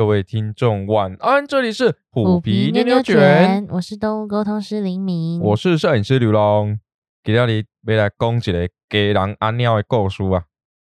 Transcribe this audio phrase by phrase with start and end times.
[0.00, 5.38] 各位听众晚安，这里是虎皮妞妞妞卷，，我是动物沟通师林明。
[5.42, 6.80] 我是摄影师刘龙。
[7.22, 10.44] 今天你要来讲一个给人阿喵的故事啊，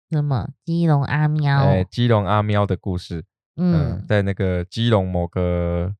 [0.09, 1.55] 那么基隆阿喵？
[1.59, 3.23] 哎、基隆阿喵的故事。
[3.57, 5.93] 嗯，嗯在那个基隆某个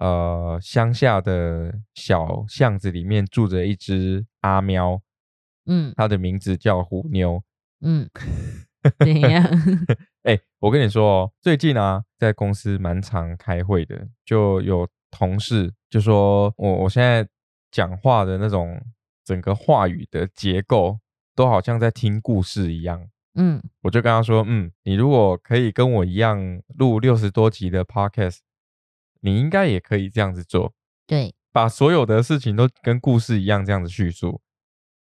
[0.00, 5.02] 呃乡下的小巷子里面住着一只阿喵，
[5.66, 7.42] 嗯它的名字叫虎妞。
[7.82, 8.08] 嗯，
[9.04, 9.44] 怎样？
[10.26, 17.24] 哎、我跟你说哦，最近啊，在公司蛮常开会的，就有同事就说我我现在
[17.70, 18.84] 讲话的那种
[19.24, 20.98] 整个话语的结构，
[21.36, 23.08] 都好像在听故事一样。
[23.36, 28.38] 嗯我就跟他说，嗯，你如果可以跟我一样录六十多集的 podcast，
[29.20, 30.74] 你应该也可以这样子做，
[31.06, 34.40] 对，把所有的事情都跟故事一样这样子叙述。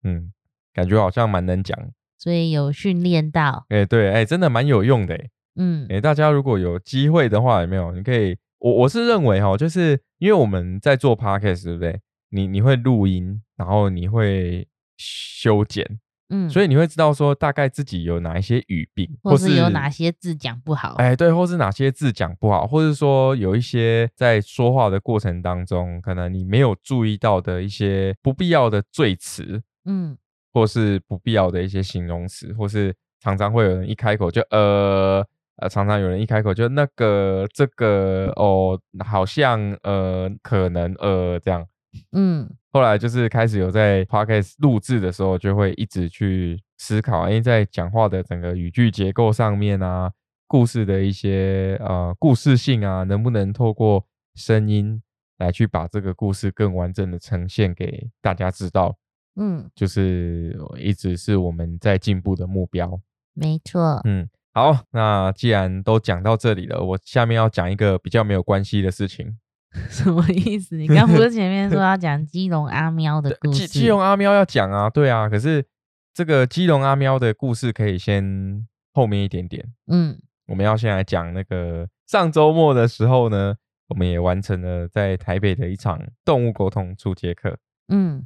[0.03, 0.31] 嗯，
[0.71, 1.75] 感觉好像蛮能讲。
[2.17, 3.65] 所以有训练到。
[3.69, 5.29] 哎、对，哎、真的蛮有用的、哎。
[5.57, 7.91] 嗯诶，大家如果有机会的话，有没有？
[7.93, 11.99] 你可以，我我是认为哈，就是因为我们在做 podcast，对不对？
[12.31, 20.95] 你你会录音，然后你会修剪，嗯，所以你会知道说大概自己有哪一些语病，或是有哪些字讲不好。
[20.95, 30.17] 哎，对，或是哪些字讲不好，或是说有一些在说话的过程当中，可能你没有注意到的一些不必要的赘词，嗯
[30.55, 35.21] 或是不必要的一些形容词，或是常常会有人一开口就呃
[35.57, 41.67] 呃，常常有人一开口就那个这个哦，好像呃可能呃这样。
[42.13, 50.09] 嗯后来就是开始有在 podcast 录制的时候，就会一直去思考，因为在讲话的整个语句结构上面啊，
[50.47, 55.01] 故事的一些呃故事性啊，能不能透过声音
[55.37, 58.95] 来去把这个故事更完整的呈现给大家知道。
[59.35, 62.99] 嗯，就是一直是我们在进步的目标。
[63.33, 64.01] 没错。
[64.05, 69.37] 嗯，好，那既然都讲到这里了，我下面要讲一个比较没有关系的事情。
[69.89, 70.77] 什么意思？
[70.77, 73.67] 你刚不是前面说要讲基隆阿喵的故事？
[73.67, 75.65] 基基隆阿喵要讲啊，对啊，可是
[76.13, 79.73] 这个基隆阿喵的故事可以先后面一点点。
[79.87, 80.17] 嗯
[80.47, 83.55] 我们要先来讲那个上周末的时候呢，
[83.89, 87.57] 我们也完成了在台北的一场动物沟通初阶课。
[87.89, 88.23] 嗯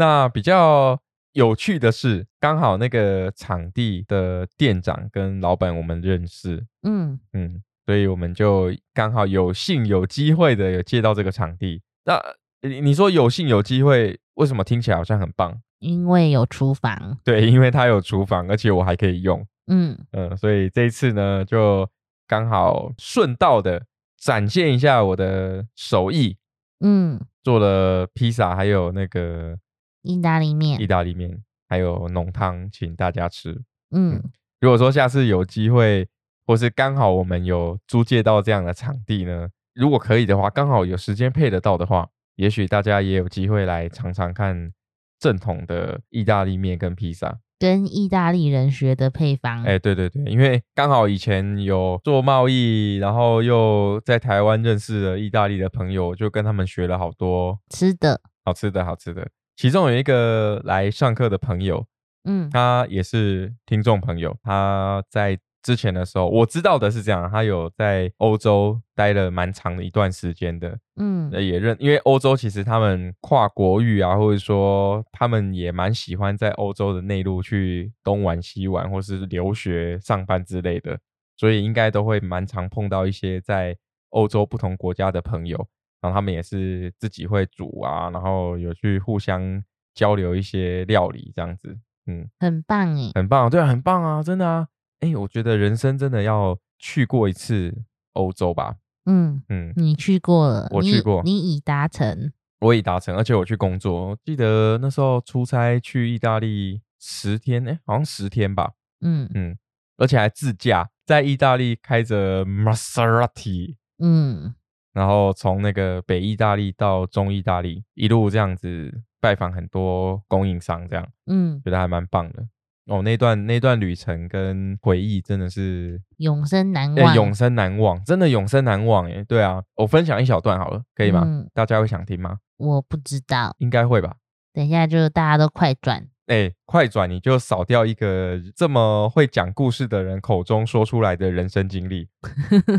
[0.00, 0.98] 那比较
[1.34, 11.82] 有趣的是，刚好那个场地的店长跟老板我们认识，嗯嗯，所以我们就刚好有幸有机会的有借到这个场地。
[12.06, 12.18] 那
[12.62, 15.60] 你你说有幸有机会，为什么听起来好像很棒？
[15.80, 17.18] 因为有厨房。
[17.22, 21.86] 对，因为它有厨房，而且我还可以用，嗯嗯，所以这一次呢，就
[22.26, 23.84] 刚好顺道的
[24.16, 26.38] 展现一下我的手艺，
[26.80, 29.56] 嗯，做了披萨，还有那个
[30.02, 30.86] 意大利面意。
[30.86, 33.62] 大利面，还有浓汤，请大家吃。
[33.90, 34.22] 嗯
[34.60, 36.06] 如果说下次有机会，
[36.46, 44.70] 或是刚好我们有租借到这样的场地呢，如果可以的话，刚好有时间配得到的话，也许大家也有机会来尝尝看
[45.18, 47.38] 正统的意大利面跟披萨。
[47.58, 49.62] 跟意大利人学的配方。
[49.64, 58.20] 哎、对对对，因为刚好以前有做贸易，然后又在台湾认识了意大利的朋友，就跟他们学了好多吃的。
[58.44, 59.28] 好吃的好吃的。
[59.60, 61.84] 其中有一个来上课的朋友，
[62.24, 62.48] 嗯。
[62.48, 71.28] 他也是听众朋友，他在之前的时候，我知道的是这样，他有在欧洲待了蛮长的一段时间的，嗯。
[71.30, 80.98] 呃也认，因为欧洲其实他们跨国域啊，或者说他们也蛮喜欢在欧洲的内陆去东玩西玩，或是留学、上班之类的，
[81.36, 83.76] 所以应该都会蛮常碰到一些在
[84.08, 85.68] 欧洲不同国家的朋友，
[86.00, 89.62] 然后他们也是自己会煮啊，然后有去互相
[89.94, 92.28] 交流一些料理这样子，嗯。
[92.38, 93.10] 很棒哎。
[93.14, 94.68] 很棒，对啊，很棒啊，真的啊。
[95.00, 97.74] 哎，我觉得人生真的要去过一次
[98.12, 98.76] 欧洲吧。
[99.06, 102.32] 嗯，嗯，你去过了，我去过你已达成。
[102.60, 104.10] 我已达成，而且我去工作。
[104.10, 108.72] 我记得那时候出差去意大利十天，哎，好像十天吧。
[109.00, 109.56] 嗯嗯，
[109.96, 114.54] 而且还自驾在意大利开着 Maserati，嗯
[114.92, 122.46] 然后从那个北意大利到中意大利，一路这样子拜访很多供应商，这样嗯，觉得还蛮棒的。
[122.86, 127.14] 哦，那段那段旅程跟回忆真的是永生难哎、忘。
[127.14, 129.22] 永生难忘，真的永生难忘哎。
[129.28, 131.22] 对啊，我分享一小段好了，可以吗？
[131.24, 132.38] 嗯大家会想听吗？
[132.56, 134.16] 我不知道，应该会吧。
[134.52, 136.08] 等一下就大家都快转。
[136.30, 142.08] 哎、快转你就少掉一个这么会讲故事的人口中说出来的人生经历，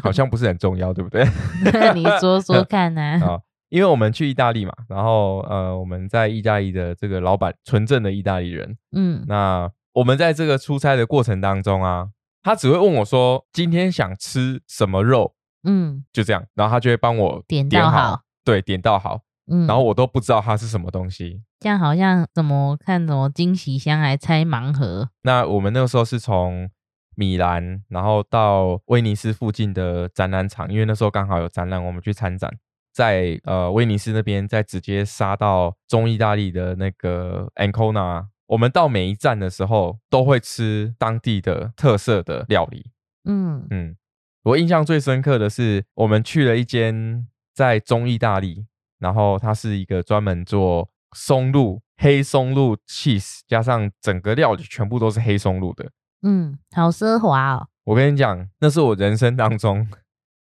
[0.01, 1.25] 好像不是很重要，对不对？
[1.73, 12.07] 那 你说说看呢、啊，因为我们去意大利嘛，然后呃，我们在意大利的这个老板纯正的意大利人，嗯那我们在这个出差的过程当中啊，
[12.41, 19.19] 他只会问我说今天想吃什么肉，嗯，就这样，然后他就会帮我点点到好，对，点到好，
[19.51, 21.43] 嗯，然后我都不知道它是什么东西。
[21.59, 26.69] 这样好像怎么看怎么惊喜箱来拆盲盒，那我们那个时候是从
[27.15, 32.49] 米兰，然后到威尼斯附近的展览场，因为那时候刚好有展览，我们去参展，
[32.93, 38.27] 在呃威尼斯那边，再直接杀到中意大利的那个 Ancona。
[38.47, 42.87] 我们到每一站的时候，都会吃当地的特色的料理。
[43.25, 43.95] 嗯嗯，
[44.43, 48.65] 我印象最深刻的是，我们去了一间在中意大利，
[49.01, 55.91] 然后它是一个专门做松露、黑松露 cheese，加上整个料理全部都是黑松露的。
[56.21, 59.89] 嗯，好奢华哦，我跟你讲，那是我人生当中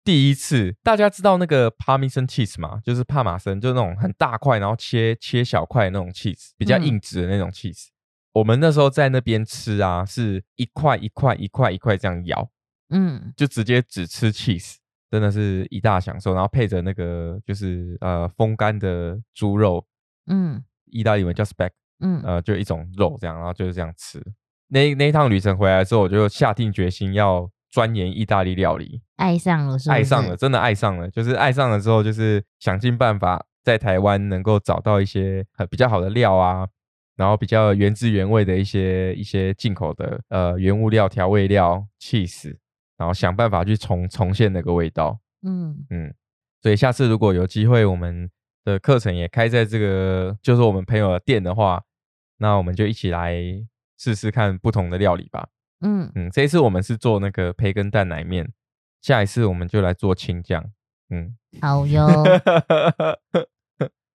[0.04, 0.76] 第一次。
[0.84, 2.82] 大家知道那个 Parmesan cheese 吗？
[2.84, 7.88] 就是帕玛森，就是那种很大块，然后切切小块那种 cheese，比较嗯硬质的那种 cheese。
[8.34, 12.50] 我们那时候在那边吃啊，是一块一块一块一块这样咬，
[12.90, 14.76] 嗯就直接只吃 cheese，
[15.14, 16.34] 真的是一大享受。
[16.34, 19.86] 然后配着那个就是呃风干的猪肉，
[20.26, 21.70] 嗯意大利文叫 speck，
[22.00, 24.20] 嗯呃，就一种肉这样，然后就是这样吃。
[24.70, 30.00] 那那一趟旅程回来之后，我就下定决心要钻研意大利料理，爱上了是不是？
[30.00, 31.08] 爱上了，真的爱上了。
[31.12, 36.68] 就是爱上了之后，就是想尽办法在台湾能够找到一些呃比较好的料啊，
[37.16, 42.56] 然后比较原汁原味的一些一些进口的呃原物料、调味料、cheese，
[43.04, 45.20] 然后想办法去重重现那个味道。
[45.46, 46.14] 嗯嗯，
[46.62, 48.32] 所以下次如果有机会，我们
[48.64, 51.84] 的课程也开在这个就是我们朋友的店的话，
[52.38, 53.36] 那我们就一起来
[53.98, 55.50] 试试看不同的料理吧。
[55.82, 58.50] 嗯，嗯，这一次我们是做那个培根蛋奶面，
[59.02, 60.64] 下一次我们就来做青酱。
[61.10, 62.08] 嗯，好哟，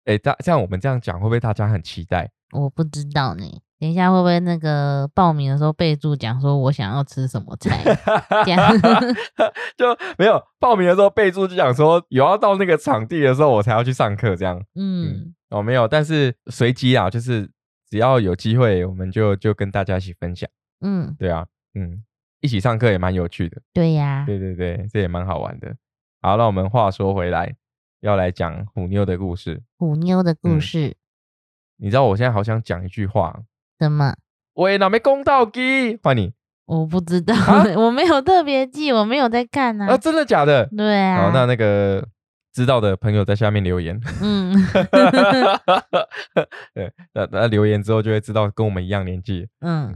[0.06, 2.30] 哎、大像我们这样讲，会不会大家很期待？
[2.52, 3.44] 我不知道呢。
[3.78, 7.82] 等一下会不会那个报名的时候备注讲说我想要吃什么菜？
[8.44, 8.72] 这样
[9.76, 14.60] 就没有报名的时候备注就讲说有要到那个场地的时候我才要去上课这样。
[14.74, 17.48] 嗯哦，没有，但是随机啊，就是
[17.88, 20.48] 只要有机会，我们就就跟大家一起分享。
[20.80, 22.02] 嗯，对啊，嗯，
[22.40, 23.62] 一起上课也蛮有趣的。
[23.72, 25.74] 对呀，对对对，这也蛮好玩的。
[26.20, 27.54] 好，那我们话说回来，
[28.00, 29.62] 要来讲虎妞的故事。
[29.78, 30.96] 虎妞的故嗯事
[31.78, 33.40] 你知道我现在好想讲一句话，
[33.78, 34.14] 什么？
[34.54, 35.98] 喂，哪没公道机？
[36.02, 36.32] 换你
[36.66, 39.96] 我不知道啊， 我没有特别记，我没有在看啊，啊。
[39.96, 40.66] 真的假的？
[40.76, 42.06] 对啊，好，那那个
[42.52, 43.98] 知道的朋友在下面留言。
[44.20, 44.52] 嗯
[46.74, 49.48] 对，那那留言之后就会知道跟我们一样年纪。
[49.60, 49.94] 嗯，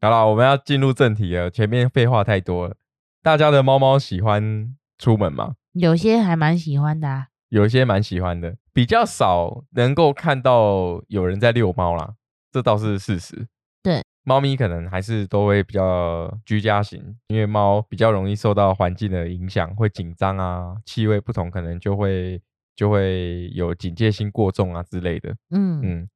[0.00, 2.74] 好了，我们要进入正题了，前面废话太多了。
[3.22, 5.54] 大家的猫猫喜欢出门吗？
[5.74, 7.26] 有些还蛮喜欢的啊。
[7.50, 12.14] 有一些蛮喜欢的，比较少能够看到有人在遛猫啦，
[12.50, 13.46] 这倒是事实。
[13.82, 22.40] 对，猫咪可能还是都会比较居家型，因为猫比较容易受到环境的影响，会紧张啊，气味不同可能就会
[22.74, 25.34] 就会有警戒心过重啊之类的。
[25.50, 26.08] 嗯嗯，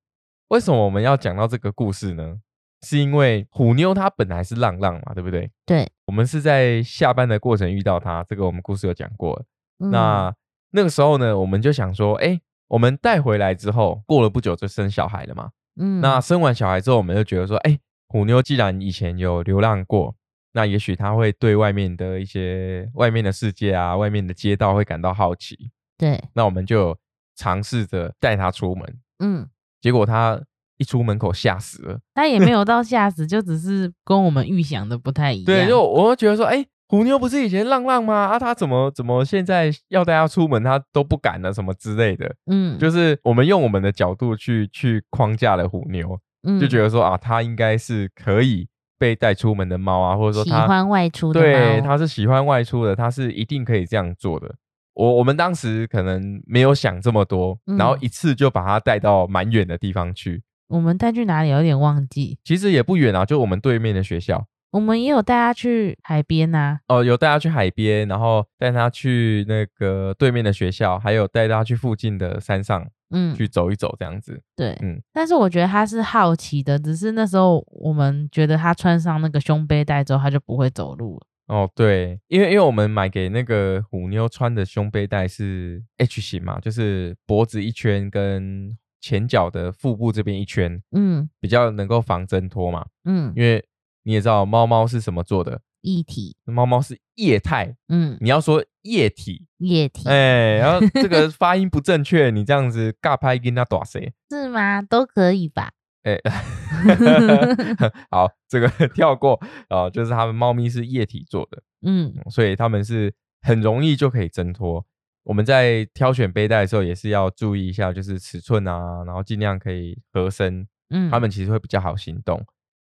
[0.49, 2.39] 为什么我们要讲到这个故事呢？
[2.85, 5.49] 是因为虎妞它本来是浪浪嘛，对不对？
[5.65, 9.41] 对，我们是在下班的过程遇到它，这个我们故事有讲过。
[9.79, 10.35] 嗯那
[10.73, 15.51] 那个时候呢，我们就想说，哎，我们带回来之后，过了不久就生小孩了嘛。
[15.77, 20.15] 嗯那生完小孩之后，我们就觉得说，哎，虎妞既然以前有流浪过，
[20.53, 25.71] 那也许她会对外面的一些外面的世界啊，外面的街道会感到好奇。
[25.97, 26.97] 对，那我们就
[27.37, 29.49] 尝试着带她出门，嗯，
[29.81, 30.41] 结果她
[30.79, 32.01] 一出门口吓死了。
[32.15, 35.47] 他也没 有到吓死，就只是跟我们预想的不太一样。
[35.47, 38.15] 对，就我会觉得说，哎，虎妞不是以前浪浪吗？
[38.15, 42.31] 啊，他怎么怎么现在要带它出门，它都不敢了，什么之类的。
[42.51, 46.21] 嗯，就是我们用我们的角度去去框架了虎妞，
[46.61, 48.69] 就觉得得说啊，它应该是可以
[48.99, 54.55] 被带出门的猫啊，或者说它喜欢外出的对猫它是喜欢外出的，它是一定可以这样做的。
[54.93, 60.43] 我我们当时可能没有想这么多，然后嗯一次就把它带到蛮远的地方去。
[60.69, 62.39] 我们带去哪里有点忘记。
[62.45, 64.45] 其实也不远啊，就我们对面的学校。
[64.73, 74.41] 我们也有带他去海边呐、哦，有带他去海边，然后带他去那个对面的学校，还有带他去附近的山上嗯，去走一走，这样子。
[74.57, 81.27] 对，嗯但是我觉得他是好奇的，只是那时候我们觉得他穿上那个胸背带之后，他就不会走路了。
[81.49, 92.87] 哦，对，因为因为我们买给那个虎妞穿的胸背带是 H 型嘛，就是脖子一圈跟前脚的腹部这边一圈，嗯比较能够防挣脱嘛。
[93.05, 93.63] 嗯，因为
[94.05, 104.13] 你也知道猫猫是什么做的，液体，猫猫是液态，嗯，你要说液体，液体、哎，然后这个发音不正确，你这样子 尬拍跟他打谁？
[104.31, 104.83] 是吗？
[104.83, 105.71] 都可以吧？
[106.03, 106.19] 哎，
[108.11, 114.85] 好，这个 跳过啊、就是它们猫咪是液体做的，嗯所以他们是很容易就可以挣脱。
[115.25, 122.45] 我们在挑选背带的时候，也是要注意一下，就是尺寸啊，然后尽量可以合身，嗯，他们其实会比较好行动。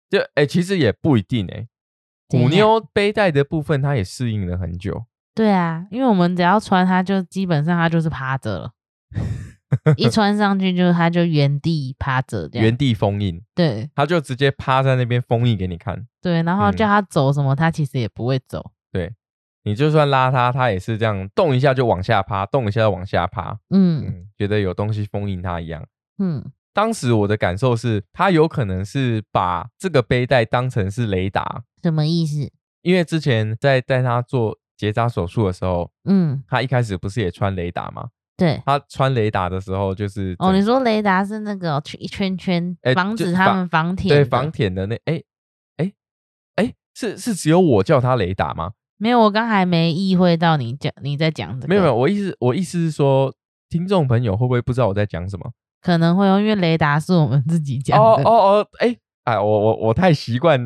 [0.09, 1.67] 就哎、其实也不一定哎、
[2.29, 5.05] 虎妞背带的部分，它也适应了很久。
[5.35, 8.73] 对啊，因为我们只要穿它，就基本上它就是趴着了，
[9.99, 12.65] 一穿上去就它就原地趴着这样。
[12.65, 16.07] 原地封印，对它就直接趴在那边封印给你看。
[16.23, 18.71] 对，然后嗯叫它走什么，它其实也不会走。
[18.93, 19.13] 对
[19.65, 23.59] 你就算拉它，它也是这样动一下就往下趴，动一下就往下趴。
[23.71, 25.85] 嗯嗯，觉得有东西封印它一样。
[26.19, 26.43] 嗯
[26.77, 32.51] 当时我的感受是，他有可能是把这个背带当成是雷达，什么意思？
[32.83, 38.09] 因为之前在带他做结扎手术的时候，嗯，他一开始不是也穿雷达吗？
[38.37, 38.63] 对。
[38.67, 45.23] 他穿雷达的时候就是哦，你说雷达是那个圈一圈圈哎，防止他们防舔的对防舔的那哎
[45.79, 45.91] 哎
[46.57, 48.73] 哎，是是只有我叫他雷达吗？
[48.99, 53.35] 没有，我刚还没意会到你讲你在讲什么，没有没有，我意思我意思是说，
[53.71, 55.51] 听众朋友会不会不知道我在讲什么？
[55.87, 58.25] 可能会用，因为雷达是我们自己讲哦的。
[58.25, 60.61] 哦哦哦，哎哎，我我我太习惯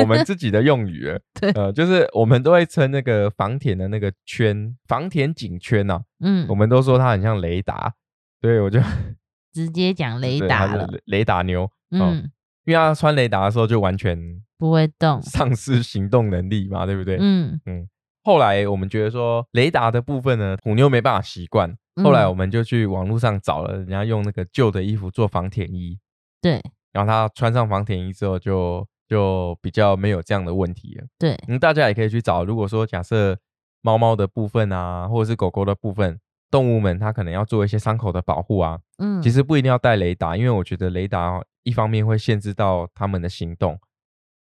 [0.00, 1.20] 我们自己的用语了。
[1.40, 7.94] 对呃，就是我们都会称那个防田的那个圈，防舔颈圈呐、嗯我，们都说它很像雷达，
[8.40, 8.80] 所以我就
[9.54, 10.86] 直接讲雷达了。
[10.86, 12.28] 雷雷达妞，嗯，
[12.64, 14.18] 因为他穿雷达的时候就完全
[14.58, 15.22] 不会动。
[15.22, 17.16] 丧失行动能力嘛，对不对？
[17.20, 17.88] 嗯嗯
[18.24, 22.28] 后来我们觉得说雷达的部分呢，虎妞没办法习惯，后来嗯。
[22.28, 25.98] 我们就去网络上找了人家用那个旧的衣服做防舔衣，
[26.40, 26.62] 对。
[26.92, 31.06] 然后他穿上防舔衣之后就就比较没有这样的问题了。
[31.18, 33.38] 对，嗯，大家也可以去找，如果说假设
[33.82, 36.18] 猫猫的部分啊，或者是狗狗的部分，
[36.50, 43.78] 动物们它可能要做一些伤口的保护啊，嗯，其实不一定要带雷达，因为我觉得雷达一方面会限制到它们的行动，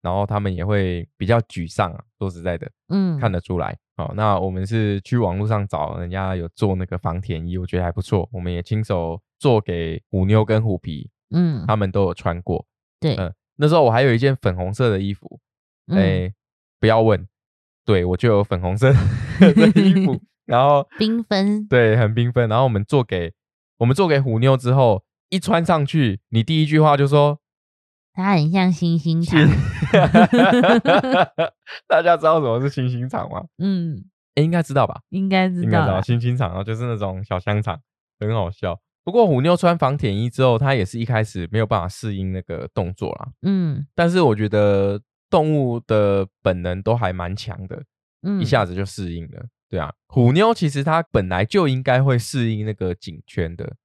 [0.06, 2.04] 然后他们也会比较沮丧啊。
[2.20, 3.76] 说实在的，嗯看得出来。
[3.98, 8.30] 好，那我们是去网络上找人家有做那个防舔衣，我觉得还不错。
[8.32, 12.64] 我们也亲手做给虎妞跟虎皮，嗯他们都有穿过。
[13.00, 15.40] 对，嗯，那时候我还有一件粉红色的衣服，
[15.88, 16.34] 嗯哎、
[16.80, 17.28] 不要问，
[17.84, 18.92] 对我就有粉红色
[19.40, 23.34] 的衣服， 然后缤纷，对很缤纷，然后我们做给
[23.78, 27.40] 我们做给虎妞之后，一穿上去，你第一句话就说
[28.16, 29.56] 它很像星星是糖。
[31.88, 33.44] 大家知道什么是星星肠吗？
[33.58, 34.04] 嗯，
[34.36, 35.02] 诶应该知道吧？
[35.10, 36.02] 应该知应该知道。
[36.02, 37.80] 星星肠啊，就是那种小香肠，
[38.20, 38.80] 很好笑。
[39.04, 43.28] 不过虎妞穿防舔衣之后，它也是一开始没有办法适应那个动作啦。
[43.44, 47.84] 嗯但是我觉得动物的本能都还蛮强的，
[48.24, 49.46] 嗯，一下子就适应了。
[49.70, 53.76] 对啊，虎妞其实它本来就应该会适应那个颈圈的，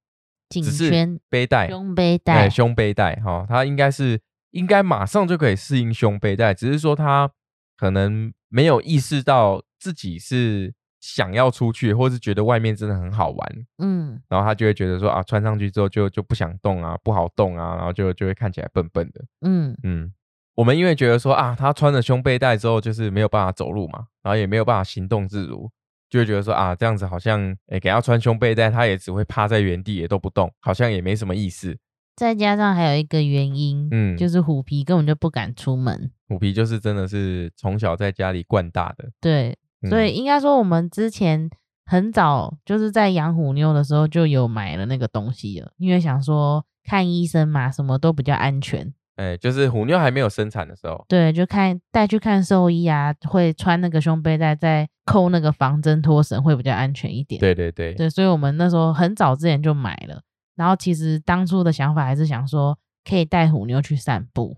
[0.51, 2.49] 颈只是圈、背带，胸背带对带。
[2.49, 4.19] 胸背带哈，它应该是
[4.51, 7.31] 应该马上就可以适应胸背带，只是说它
[7.77, 19.25] 可能没有意识到自己是想要出去，或是觉得外面真的很好玩，嗯然后他就会觉得说啊，穿上去之后就就不想动啊，不好动啊，然后就就会看起来笨笨的。
[19.41, 20.13] 嗯嗯，
[20.53, 25.71] 我们因为觉得说啊，他穿了胸背带之后就是没有办法走路嘛，然后也没有办法行动自如，
[26.11, 27.39] 就会觉得说啊，这样子好像
[27.69, 31.77] 诶给他穿胸背带，他也只会趴在原地也都不动，好像也没什么意思。
[32.17, 36.11] 再加上还有一个原因，嗯就是虎皮根本就不敢出门。
[36.27, 39.57] 虎皮就是真的是从小在家里惯大的，对，
[39.89, 41.49] 所以嗯应该说我们之前
[41.85, 48.93] 很早就是在养虎妞的时候就有买了那个东西了，因为想说看医生嘛，什么都比较安全。
[49.21, 57.39] 哎，就是虎妞还没有生产的时候，对，就看带去看兽医啊，会穿那个胸背带，再扣那个防针脱绳，会比较安全一点。
[57.39, 60.21] 对对对，对，所以我们那时候很早之前就买了。
[60.55, 64.57] 然后其实当初的想法还是想说，可以带虎妞去散步。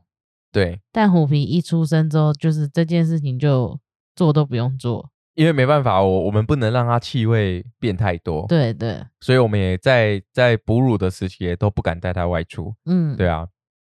[0.52, 3.80] 对，但虎皮一出生之后，就是这件事情就
[4.16, 5.10] 做都不用做。
[5.36, 12.72] 因为没办法，我我们不能让它气味变太多，对对，所以我们也在在哺乳的时期也都不敢带它外出。
[12.86, 13.48] 嗯，对啊，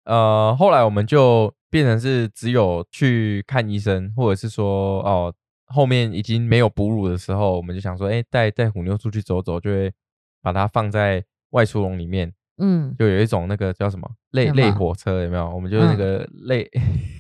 [0.07, 5.35] 呃，后来我们就变成是只有去看医生，或者是说哦，
[5.67, 9.93] 后面已经没有哺乳的时候，我们就想说，哎，带带虎妞出去走走，就会
[10.41, 14.61] 把它放在外出笼里面，嗯，就有一种那个叫什么类什么？
[14.63, 15.51] 类火车，有没有？
[15.51, 15.99] 我们就是那嗯。
[15.99, 16.71] 个类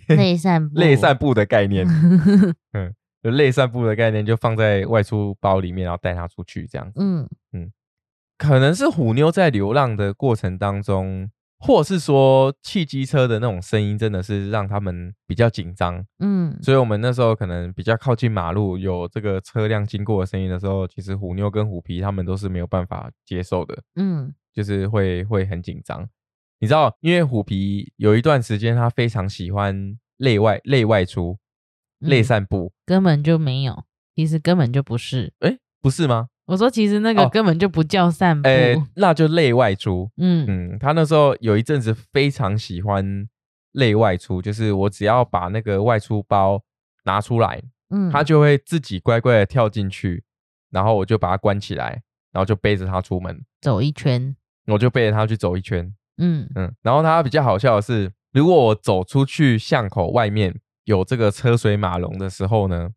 [0.16, 1.84] 类散步，类散步的概念，
[2.72, 7.00] 嗯，就类散步的概念，就放在外出包里面，然后带它出去这样子。
[7.02, 7.28] 嗯
[8.38, 16.04] 可能是虎妞在流浪的过程当中，或是说汽机车的那种声音，真的是让他们比较紧张。
[16.18, 26.08] 嗯所以我们那时候可能比较靠近马路，有这个车辆经过的声音的时候，其实虎妞跟虎皮他们都是没有办法接受的，嗯就是会会很紧张。
[26.58, 31.38] 你知道，因为虎皮有一段时间他非常喜欢内外内外出、
[31.98, 33.84] 内嗯散步，根本就没有。
[34.14, 35.34] 其实根本就不是。
[35.40, 36.28] 哎，不是吗？
[36.46, 38.48] 我说其实那个哦根本就不叫散步。
[38.48, 40.10] 哎，那就内外出。
[40.16, 43.28] 嗯嗯，他那时候有一阵子非常喜欢
[43.72, 46.62] 内外出，就是我只要把那个外出包
[47.04, 50.24] 拿出来，嗯，他就会自己乖乖的跳进去，
[50.70, 54.34] 然后我就把它关起来，然后就背着它出门，走一圈。
[54.66, 55.94] 我就背着它去走一圈。
[56.18, 62.90] 嗯嗯，然后它比较好笑的是，如果我走出去巷口外面有这个车水马龙的时候呢，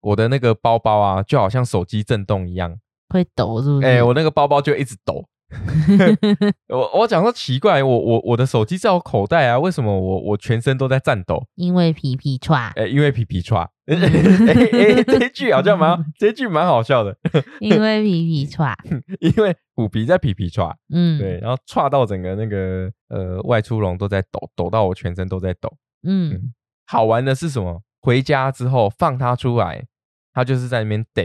[0.00, 2.78] 我的那个包包啊，就好像手机震动一样，
[3.14, 3.86] 会抖是不是？
[3.86, 5.24] 哎、我那个包包就一直抖。
[6.68, 11.46] 我我讲说奇怪，我我我的手机在我口袋啊，为什么我我全身都在颤抖？
[11.54, 13.70] 因为皮皮叉，哎、因为皮皮叉。
[13.86, 17.16] 哎哎，这一句好像蛮，这一句蛮好笑的，
[17.60, 18.74] 因为皮皮叉。
[19.20, 25.72] 因为虎皮在皮皮叉，嗯，对，，然后叉到整个那个呃外出笼都在抖，抖到我全身都在抖。
[26.02, 26.52] 嗯
[26.86, 27.82] 好玩的是什么？
[28.00, 29.84] 回家之后放它出来，
[30.32, 31.24] 它就是在那边等，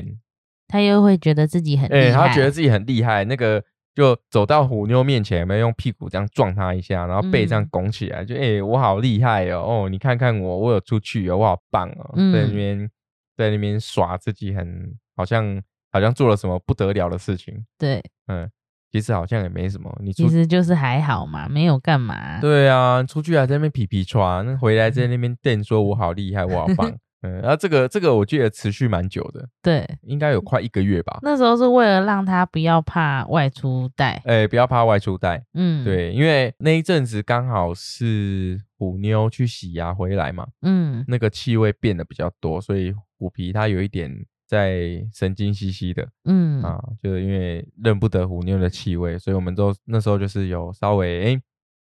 [0.70, 2.28] 他又会觉得自己很哎、厉害。
[2.28, 3.62] 他觉得自己很厉害，那个
[3.94, 12.90] 就走到虎妞面前，有没有用屁股这样撞他一下，然后背这样嗯拱起来，就哎、我好厉害哦，哦，你看看我，我有出去哦，我好棒哦，嗯在那边
[13.36, 15.62] 在那边耍自己很好像
[15.92, 18.50] 好像做了什么不得了的事情，对，嗯，
[18.92, 22.40] 其实好像也没什么，你出其实就是还好嘛，没有干嘛。
[22.40, 31.20] 对啊，出去还在那边皮皮穿，回来在那边瞪说我好厉害，我好棒，嗯，然后这个这个我记得持续蛮久的，对，应该有快一个月吧。
[31.22, 34.22] 那时候是为了让他不要怕外出带。
[34.26, 44.10] 哎、不要怕外出带，嗯，，对，因为那一阵子刚好是虎妞去洗牙回来嘛，嗯那个气味变得比较多，所以虎皮它有一点
[44.48, 51.42] 在神经兮兮的嗯啊，就是因为认不得虎妞的气味，所以我们都那时候就是有稍微哎、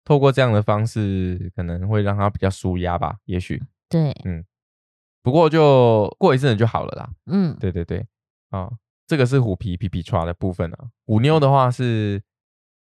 [0.03, 3.61] 透过这样的方式，可能会让它比较舒压吧，也许。
[3.87, 4.11] 对，
[5.21, 7.09] 不过就过一阵子就好了啦。
[7.27, 8.05] 嗯对对对，
[8.51, 8.69] 啊，
[9.07, 10.77] 这个是虎皮皮皮抓的部分啊。
[11.05, 12.21] 虎妞的话是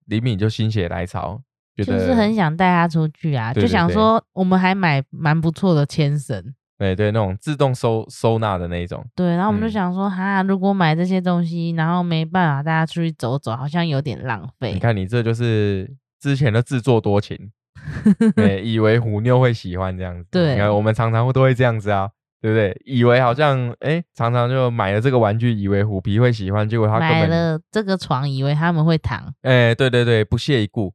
[0.07, 1.43] 李敏就心血来潮，
[1.77, 6.55] 觉得就是很想带她出去啊，就对对对想说我们还买蛮不错的牵绳。
[6.79, 9.05] 对对那种自动收收纳的那一种。
[9.17, 14.73] 对，然后我们就嗯想说，哈，如果买这些东西，然后没办法带她出去走走，好像有点浪费。
[14.73, 17.51] 你看你这就是之前的自作多情，
[18.37, 20.29] 对，以为虎妞会喜欢这样子。
[20.31, 22.09] 对你看我们常常都会这样子啊。
[22.41, 22.81] 对不对？
[22.85, 29.35] 以为好像哎，常常就买了这个玩具，以为虎皮会喜欢，结果他根买了这个床，以为他们会躺。
[29.43, 30.95] 哎，对对对，不屑一顾，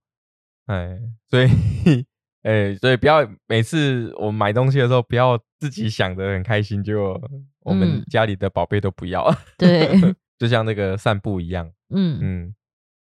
[0.67, 0.97] 哎，
[1.29, 1.47] 所以
[2.43, 7.19] 哎，所以不要每次我们买东西的时候，不要自己想的很开心，结果
[7.61, 9.89] 我们嗯家里的宝贝都不要， 对，
[10.37, 11.71] 就像那个散步一样。
[11.89, 12.55] 嗯，嗯，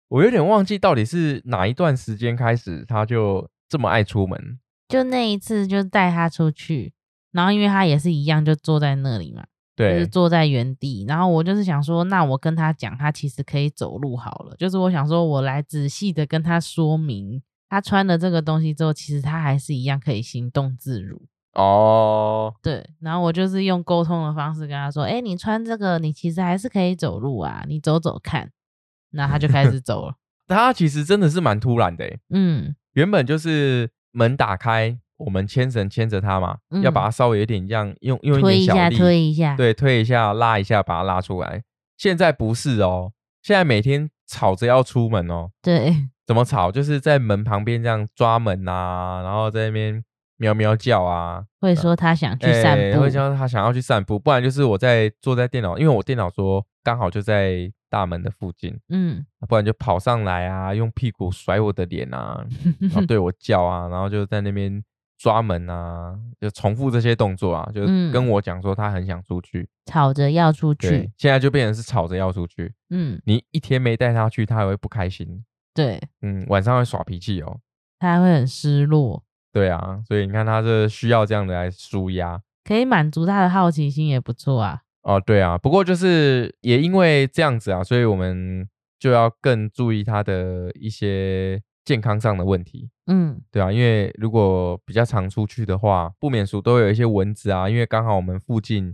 [0.09, 4.59] 我有点忘记到底是哪一段时间开始，他就这么爱出门。
[4.87, 6.93] 就那一次就带他出去，
[7.31, 9.43] 然后因为他也是一样，就坐在那里嘛，
[9.75, 11.05] 就是对，坐在原地。
[11.07, 14.55] 然后我就是想说，那我跟他讲，他其实可以走路好了。
[14.57, 21.21] 就是我想说，我来仔细的跟他说明，他穿了这个东西之后，其实他还是一样可以行动自如。
[21.53, 28.51] 哦，对，然后我就是用沟通的方式跟他说：“哎，你穿这个，你其实还是可以走路啊，你走走看。”
[29.11, 30.15] 那他就开始走了。
[30.47, 39.55] 他其实真的是蛮突然的诶，嗯原本就是门打开，我们牵绳牵着它嘛，要把它稍微有点这样用用一推一下，点小力，推一下。
[39.55, 41.63] 对，推一下，拉一下，把它拉出来。
[41.97, 45.49] 现在不是哦，现在每天吵着要出门哦。
[45.61, 45.93] 对
[46.25, 46.71] 怎么吵？
[46.71, 50.03] 就是在门旁边这样抓门啊，然后在那边
[50.37, 52.83] 喵喵叫啊，会说他想去散步。
[52.83, 62.45] 哎会说他想要去散步，不然就是我在坐在电脑，因为我电脑桌刚好就在大门的附近，嗯，不然就跑上来啊，用屁股甩我的脸啊，
[62.81, 64.83] 然后对我叫啊，然后就在那边
[65.17, 69.67] 抓门啊，就重复这些动作啊，就嗯跟我讲说他很想出去。
[69.85, 77.59] 吵着要出对去。，现在就变成是吵着要出去，嗯，你一天没带他去，他还会不开心，对，嗯，晚上会耍脾气哦。
[77.99, 82.39] 他会很失落，对啊，所以你看他这需要这样的来舒压。
[82.63, 84.81] 可以满足他的好奇心也不错啊。
[85.01, 88.67] 哦，对啊，不过就是也因为这样子啊，所以我们
[88.99, 98.93] 就要更注意他的一些健康上的问题，嗯对啊，因为如果比较常出去的话，不免俗都会有一些蚊子啊，因为刚好我们附近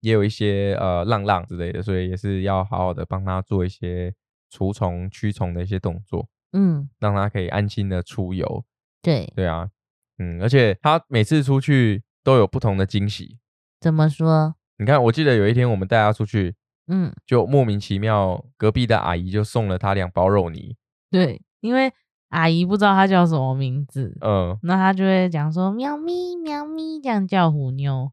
[0.00, 4.12] 也有一些呃浪浪之类的，所以也是要好好的帮他做一些
[4.50, 8.62] 除虫驱虫的一些动作，嗯，让他可以安心的出游。
[9.00, 9.70] 对，对啊，
[10.18, 13.38] 嗯，而且他每次出去都有不同的惊喜。
[13.80, 14.54] 怎么说？
[14.76, 16.54] 你看，我记得有一天我们带他出去，
[16.88, 20.76] 嗯，就莫名其妙，隔壁的阿姨就送了他两包肉泥。
[21.10, 21.90] 对，因为
[22.34, 28.10] 阿姨不知道它叫什么名字，嗯，那它就会讲说喵咪喵咪这样叫虎妞，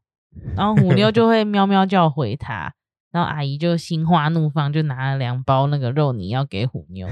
[0.56, 2.72] 然后虎妞就会喵喵叫回它。
[3.10, 7.06] 然后阿姨就心花怒放，就拿了两包那个肉泥要给虎妞。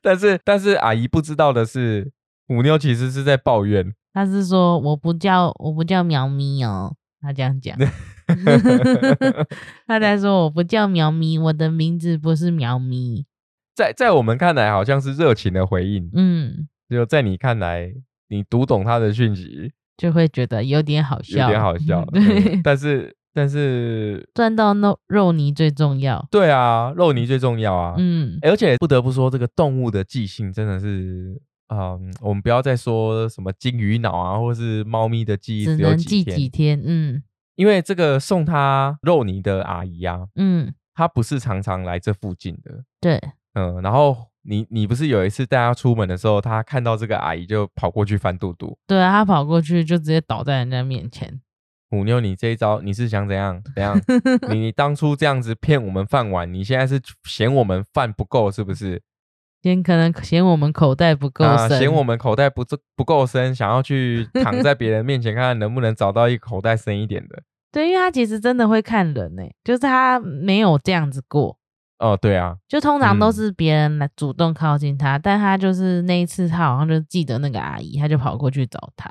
[0.00, 2.10] 但是但是阿姨不知道的是，
[2.48, 3.92] 虎妞其实是在抱怨。
[4.14, 7.76] 她是说我不叫我不叫喵咪哦，她这样讲。
[9.86, 13.26] 他在说我不叫苗咪，我的名字不是苗咪。
[13.74, 17.92] 在在我们看来好像是热情的回应，嗯，就在你看来，
[18.28, 22.04] 你读懂他的讯息，就会觉得有点好笑，有点好笑。
[22.12, 26.26] 对，但是但是赚到肉肉泥最重要。
[26.30, 27.94] 对啊，肉泥最重要啊。
[27.96, 36.78] 嗯，而且不得不说，这个动物的记性真的是嗯，我们不要再说什么金鱼脑啊，或是猫咪的记忆只有记几天。
[36.84, 37.22] 嗯，
[37.54, 42.84] 因为这个送他肉泥的阿姨啊，嗯，她不是常常来这附近的。
[43.00, 43.18] 对。
[43.54, 48.78] 嗯，然后你你不是有一次带他出门的时候，他看到这个阿姨就跑过去翻肚肚。
[48.86, 51.40] 对啊，他跑过去就直接倒在人家面前。
[51.90, 53.62] 虎妞，你这一招你是想怎样？
[53.74, 54.00] 怎样？
[54.48, 59.02] 你 你当初这样子骗我们饭碗，你现在是嫌我们饭不够是不是？
[59.62, 62.64] 嫌可能嫌我们口袋不够深，嫌我们口袋不
[62.96, 67.42] 不够深，想要去 躺在别人面前看看能不能找到一个口袋深一点的。
[67.70, 71.58] 对，因为他其实真的会看人呢，就是他没有这样子过。
[72.02, 79.08] 哦，对啊，就通常都是别人来主动靠近他，但他就是那一次，他好像就记得那个阿姨，他就跑过去找他。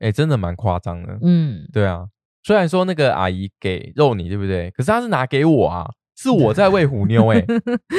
[0.00, 1.18] 哎，真的蛮夸张的。
[1.22, 2.06] 嗯，对啊，
[2.42, 4.70] 虽然说那个阿姨给肉你，对不对？
[4.72, 7.42] 可是他是拿给我啊，是我在喂虎妞，哎，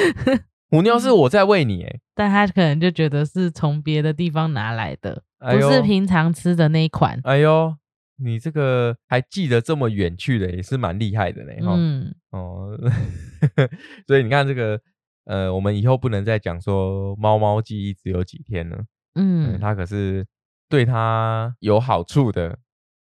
[0.69, 7.19] 虎妞是我在喂你，哎，但他可能就觉得是从别的地方拿来的，不是平常吃的那一款。
[7.23, 7.75] 哎呦。
[8.17, 11.73] 你这个还记得这么远去的，也是蛮厉害的嘞，哈。
[11.77, 12.13] 嗯。
[12.31, 12.77] 哦，
[14.07, 14.79] 所以你看这个，
[15.25, 18.83] 呃，我们以后不能再讲说猫猫记忆只有几天了。
[19.15, 19.59] 嗯。
[19.59, 20.25] 它可是
[20.67, 22.57] 对它有好处的，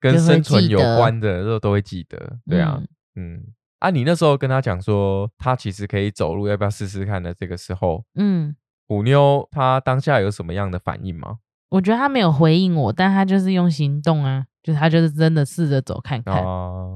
[0.01, 2.39] 跟生存有关的，都都会记得。
[2.47, 2.83] 对啊。
[3.15, 3.43] 嗯。
[3.79, 7.33] 啊，你那时候跟他讲说，它其实可以走路，要不要试试看的？
[7.33, 8.57] 这个时候，嗯，
[8.89, 11.39] 虎妞它当下有什么样的反应吗？
[11.69, 14.48] 我觉得他没有回应我，但他就是用行动啊。
[14.69, 16.45] 就他就是真的试着走看看，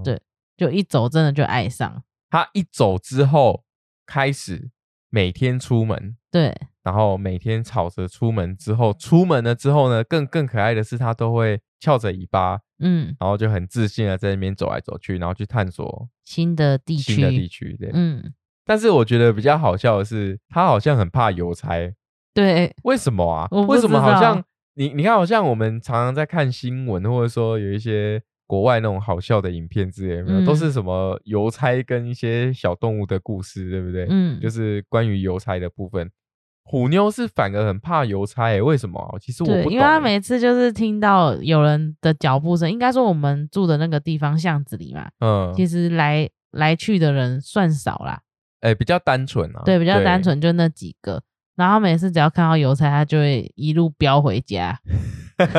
[0.04, 0.20] 对，
[0.58, 2.04] 就一走真的就爱上。
[2.28, 3.64] 他一走之后
[4.04, 4.70] 开始
[5.08, 18.34] 每天出门，对，然后每天吵着出门之后，出门了之后呢，更更可爱的是他都会翘着尾巴，嗯，然后就很自信的在那边走来走去，然后去探索新的地区，新的地区，对，嗯。
[18.66, 21.90] 但是我觉得比较好笑的是，他好像很怕邮差，
[22.34, 23.48] 对，为什么啊？
[23.66, 24.44] 为什么好像？
[24.74, 34.06] 你你看，好像我们常常在看新闻，或者说有一些国外那种好笑的影片之类，没有都是什么邮差跟一些小动物的故事，对不对？
[34.08, 36.10] 嗯，就是关于邮差的部分。
[36.64, 39.18] 虎妞是反而很怕邮差，哎，为什么？
[39.20, 48.22] 其实我不懂，因为他每次就是听到有人的脚步声，应该说我们住的那个地方巷子里嘛，嗯，其实来来去的人算少啦，
[48.60, 51.22] 哎，比较单纯啊，对，比较单纯，就那几个。
[51.56, 54.78] 然后每次只要看到邮差，他就会一路飙回家，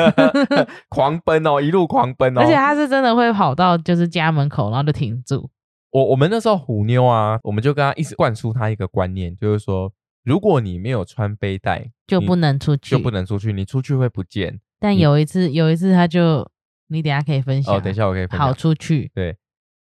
[0.89, 2.41] 狂奔哦，一路狂奔哦。
[2.41, 5.49] 而且他是真的会跑到就是家门口，然后就停住。
[5.91, 14.59] 我我们那时候虎妞啊，我们就跟他一直灌输他一个观念，就是说，如果你没有穿背带，就不能出去，就不能出去，你出去会不见。
[14.79, 16.49] 但有一次，有一次他就，
[16.87, 17.75] 你等下可以分享。
[17.75, 19.11] 哦，等一下我可以跑出去。
[19.13, 19.37] 对，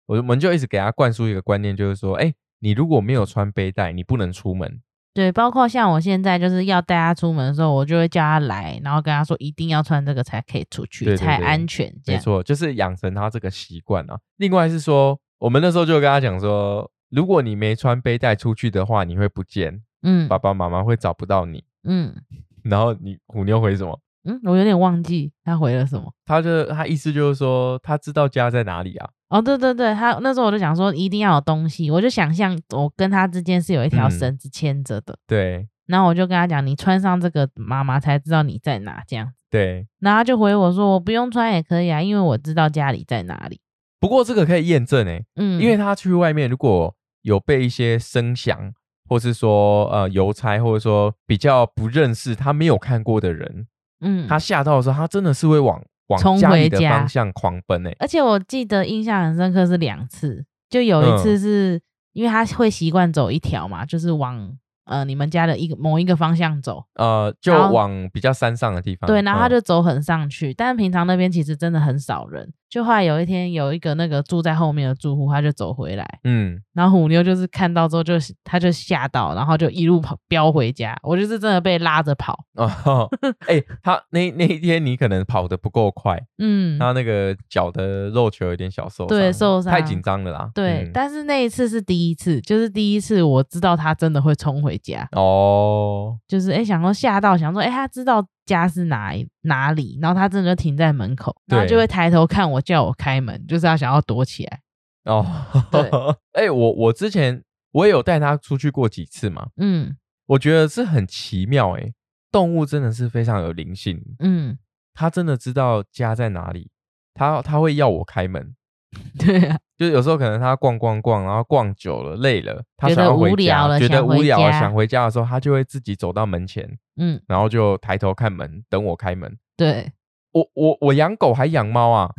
[0.06, 4.80] 我我们就一直给他灌输一个观念，就是说，哎，你如果没有穿背带，你不能出门。
[5.12, 11.92] 对，包括像我现在就是要带他出门的时候，我就会叫他来，然后跟他说一定要穿这个才可以出去，才安全。
[12.06, 14.18] 没错，就是养成他这个习惯啊。
[14.36, 22.14] 另外是说，我们那时候就跟他讲说，如果你没穿背带出去的话，你会不见，嗯，爸爸妈妈会找不到你，嗯。
[22.62, 23.98] 然后你虎妞回什么？
[24.24, 26.12] 嗯，我有点忘记他回了什么。
[26.26, 29.08] 他就他意思就是说，他知道家在哪里啊。
[29.30, 35.16] 哦，对对对，他那时候我就想说，一定要有东西，我就想象我跟他之间是有一条绳子牵着的。
[35.26, 39.32] 对，然后我就跟他讲，你穿上这个，妈妈才知道你在哪，这样。
[39.48, 43.60] 对，然后他就回我说，我不用穿也可以啊，因为我知道家里在哪里。
[44.00, 48.72] 不过这个可以验证诶，嗯，因为他去外面如果有被一些声响，
[49.08, 53.66] 或是说呃邮差，或者说比较不认识他没有看过的人，
[54.00, 55.80] 嗯，他吓到的时候，他真的是会往。
[56.10, 57.96] 往家里的方向狂奔诶！
[57.98, 61.80] 而且我记得印象很深刻是两次，就有一次是
[62.12, 64.52] 因为他会习惯走一条嘛，就是往
[64.90, 69.06] 呃你们家的一个某一个方向走，呃，就然后往比较山上的地方。
[69.06, 72.52] 对，然后他嗯就走很上去，但是平常那边其实真的很少人。
[72.68, 80.96] 就后来有一天，有一个那个住在后面的住户，他就走回来，嗯，然后虎妞就是看到之后就他就吓到，然后就一路跑飙回家。
[81.02, 83.08] 我就是真的被拉着跑，哦，
[83.48, 90.48] 哎、他那那一天你可能跑得不够快，嗯，他那个脚的肉球有点小受伤，对受伤太紧张了啦。
[90.54, 90.84] 对。
[90.84, 99.12] 嗯但是那一次是第一次，就是第一次我知道他真的会冲回家，哦，就是哎想说吓到，想说哎他知道家是哪
[99.42, 104.60] 哪里，然后他真的就停在门口，然后就会抬头看我，叫我开门，就是他想要躲起来。
[105.04, 105.26] 哦，
[105.70, 105.90] 对。
[106.32, 109.96] 哎、我我之前我也有带他出去过几次嘛，嗯。
[110.26, 111.92] 我觉得是很奇妙哎、
[112.30, 114.56] 动物真的是非常有灵性，嗯，
[114.94, 116.70] 它真的知道家在哪里，
[117.14, 118.54] 它它会要我开门。
[119.18, 129.36] 对啊，就是有时候可能他逛逛逛，然后逛久了累了，他想要回家，觉得无聊想回家的时候，他就会自己走到门前，嗯然后就抬头看门，等我开门。
[129.56, 129.92] 对，
[130.32, 132.10] 我我我养狗还养猫啊？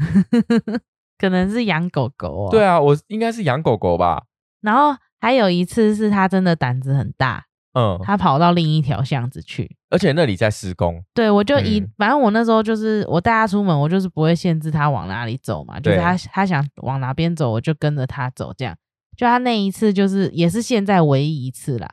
[1.20, 2.48] 可能是养狗狗哦。
[2.50, 4.24] 对啊，我应该是养狗狗吧？
[4.62, 9.78] 然后还有一次是他真的胆子很大，嗯，他跑到另一条巷子去。
[9.90, 18.76] 而且那里在施工，对，我就以、嗯反正我那时候就是我带他出门，我就是不会限制他往哪里走嘛，就是他他想往哪边走，我就跟着他走，这样。
[19.18, 21.90] 就他那一次就是也是现在唯一一次啦，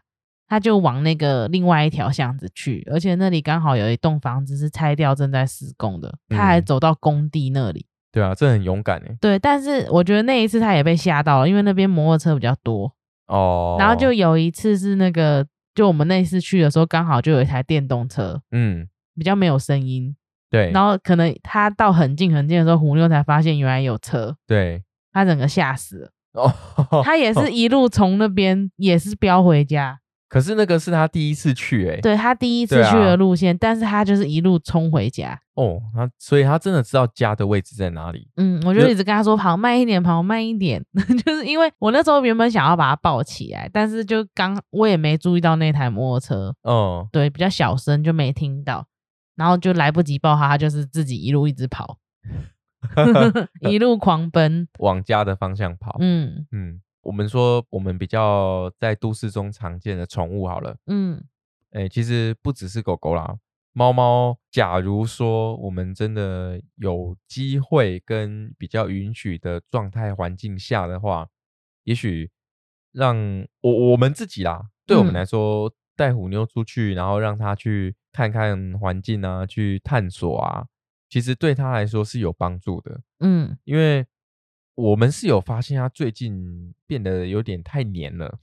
[0.48, 7.86] 他就往那个另外一条巷子去，而且那里刚好有一栋房子是拆掉正在施工的，他还嗯走到工地那里。
[8.10, 9.16] 对啊，这很勇敢哎。
[9.20, 12.90] 对，但是我觉得那一次他也被吓到了，因为那边摩托车比较多，
[13.26, 15.46] 哦，然后就有一次是那个，
[15.78, 20.16] 就我们那次去的时候，刚好就有一台电动车，嗯，比较没有声音，
[20.50, 24.82] 对，然后可能他到很近很近的时候，虎妞才发现原来有车，对。
[25.12, 26.10] 他整个吓死了。
[26.32, 32.00] 哦，他也是 一路从那边也是飙回家，可是那个是他第一次去哎。
[32.00, 35.40] 对他第一次去的路线，但是他就是一路冲回家。
[35.54, 38.28] 哦，他所以他真的知道家的位置在哪里。
[38.36, 40.84] 嗯，我就一直跟他说跑慢一点，跑慢一点，
[41.24, 48.86] 就是因为我那时候原本想要把他抱起来，但是就刚我也没注意到那台摩托车，嗯，对，比较小声就没听到，
[49.34, 51.98] 然后就来不及抱他，他就是自己一路一直跑，
[53.68, 54.68] 一路狂奔。
[54.78, 55.96] 往家的方向跑。
[55.98, 61.22] 嗯嗯，我们说我们比较在都市中常见的宠物好了，嗯
[61.70, 63.38] 哎、其实不只是狗狗啦，
[63.72, 64.38] 猫猫。
[64.50, 71.28] 假如说我们真的有机会跟比较允许的状态环境下的话，
[71.84, 72.30] 也许
[72.92, 80.66] 让我我们自己啦，对我们嗯来说，带虎妞出去，然后让它去看看环境啊，去探索啊，
[81.08, 83.02] 其实对它来说是有帮助的。
[83.20, 84.06] 嗯因为
[84.78, 88.38] 我们是有发现他最近变得有点太黏了，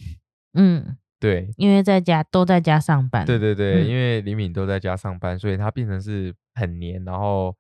[0.54, 3.26] 嗯，对，因为在家都在家上班。
[3.26, 7.56] 对对对，嗯因为李敏都在家上班，所以他变成是很黏，然后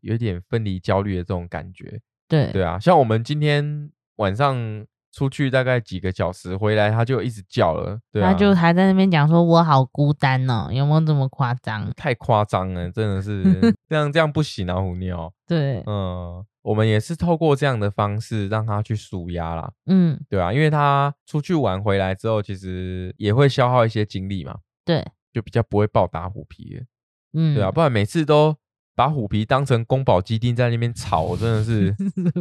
[0.00, 2.00] 有点分离焦虑的这种感觉。
[2.26, 13.42] 对对啊，像我们今天晚上出去大概几个小时回来，他就一直叫了，对啊，他就还在那边讲说：“我好孤单哦，有没有这么夸张太夸张了，真的是
[13.88, 19.72] 这样这样不行啊，虎妞。？”对，嗯，我们也是透过这样的方式让他去舒压啦。
[19.86, 26.84] 嗯，对啊，因为他出去玩回来之后，其实也会消耗一些精力嘛，对，就比较不会暴打虎皮了，
[27.32, 28.54] 嗯，对啊，不然每次都
[28.98, 31.94] 把虎皮当成宫保鸡丁在那边炒，我真的是，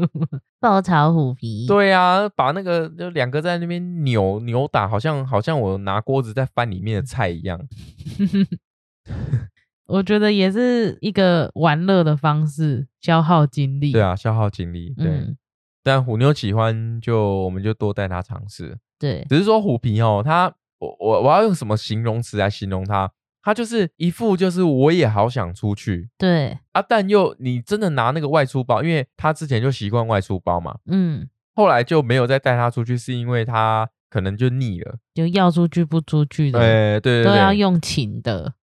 [0.60, 1.68] 爆炒虎皮。
[1.68, 7.62] 对啊，把那个就两个在那边扭扭打，好像好像我拿锅子在翻里面的菜一样，
[9.86, 13.92] 我觉得也是一个玩乐的方式，消耗精力。
[13.92, 15.06] 对，啊，消耗精力，对。
[15.12, 15.38] 嗯，
[15.84, 23.12] 但虎妞喜欢就我们就多带它尝试，对，只是说虎皮哦，它我我我要用什么形容词来形容它？
[23.48, 34.98] 它就是一副就是我也好想出去，对，啊，但又你真的拿那个外出包，因为他之前就习惯外出包嘛，嗯，后来就没有再带他出去，是因为他可能就腻了。
[35.14, 38.56] 就要出去不出去的，哎、对对对，都要用请的。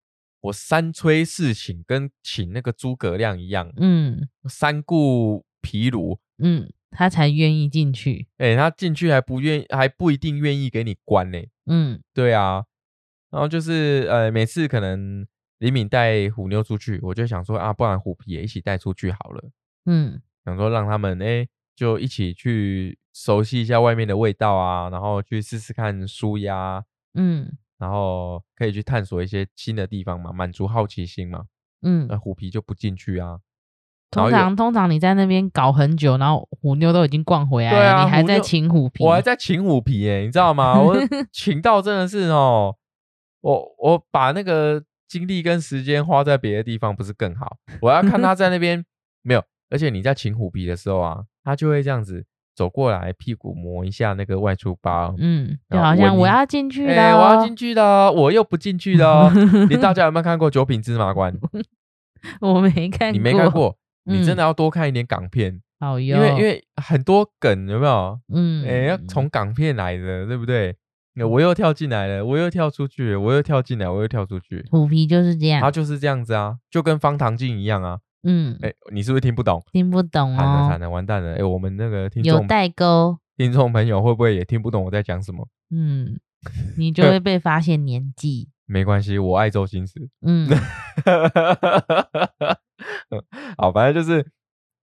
[0.42, 6.18] 我三催四请，跟请那个诸葛亮一样，嗯三顾疲儒。
[6.36, 8.26] 嗯，他才愿意进去。
[8.36, 12.64] 哎、他进去还不愿，还不一定愿意给你关呢、嗯对啊，
[13.34, 15.26] 然后就是呃，每次可能
[15.58, 19.50] 李敏带虎妞出去，我就想说啊，不然虎皮也一起带出去好了。
[19.86, 21.44] 嗯想说让他们哎、
[21.74, 31.44] 就一起去熟悉一下外面的味道啊，然后去试试看舒压，嗯然后可以去探索一些新的地方嘛，满足好奇心嘛。
[31.82, 33.40] 嗯那，虎皮就不进去啊，
[34.10, 39.02] 通常通常你在那边搞很久，然后虎妞都已经逛回来了，啊你还在请虎皮。
[39.02, 40.80] 我还在请虎皮耶、你知道吗？
[40.80, 40.96] 我
[41.32, 42.76] 请到真的是哦，
[43.44, 47.58] 我我把那个精力跟时间花在别的地方，不是更好？
[47.82, 48.82] 我要看他在那边
[49.22, 52.24] 没有，而且你在请虎皮的时候啊，他就会这样子
[52.56, 59.30] 走过来，屁股磨一下那个外出包，嗯，就好像我要进去哎、了，我要进去的哦，我又不进去的哦。
[59.68, 61.36] 你大家有没有看过《九品芝麻官》？
[62.40, 68.18] 我没看过，你没看，过，你真嗯的要多看一点港片，好哟，因为因为很多梗有没有？
[68.32, 70.74] 嗯，哎、要从港片来的，对不对？
[71.16, 77.98] 那我又跳进来了，我又跳出去了，我又跳进来，我又跳出去，虎皮就是这样，它就是这样子啊，就跟方唐镜一样啊。
[78.26, 79.62] 嗯，哎、你是不是听不懂？
[79.70, 81.36] 听不懂哦惨了惨，了，完蛋了！
[81.36, 85.46] 哎、我们那个听众有代沟，听众朋友会不会也听不懂我在讲什么？
[85.70, 86.18] 嗯，
[86.78, 90.08] 你就会被发现年纪， 没关系，我爱周星驰。
[90.22, 90.48] 嗯
[93.58, 94.26] 好，反正就是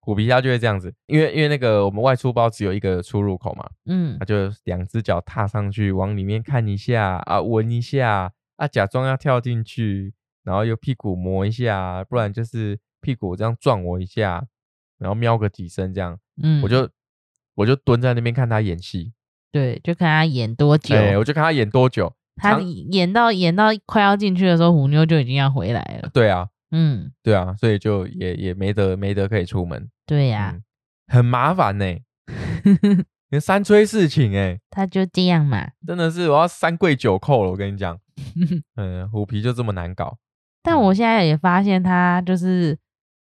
[0.00, 14.46] 虎皮虾就会这样子，因为因为那个我们外出包只有一个出入口嘛，嗯他就两只脚踏上去，往里面看一下啊，闻一下啊，假装要跳进去，然后又屁股磨一下，不然就是屁股这样撞我一下，
[14.98, 16.88] 然后喵个几声这样，嗯，我就
[17.54, 19.12] 我就蹲在那边看他演戏，
[19.52, 22.12] 对，就看他演多久，对、我就看他演多久。
[22.36, 30.62] 他演到演到快要进去的时候，虎妞就已经要回来了，对啊，嗯，对啊，所以就也也没得没得可以出门，对呀、嗯
[31.08, 31.84] 很麻烦呢、
[33.30, 37.98] 你三催四请哎、他就这样嘛，真的是我要三跪九叩了，我跟你讲，
[38.76, 40.18] 嗯，虎皮就这么难搞，
[40.62, 42.78] 但我现在也发现他就是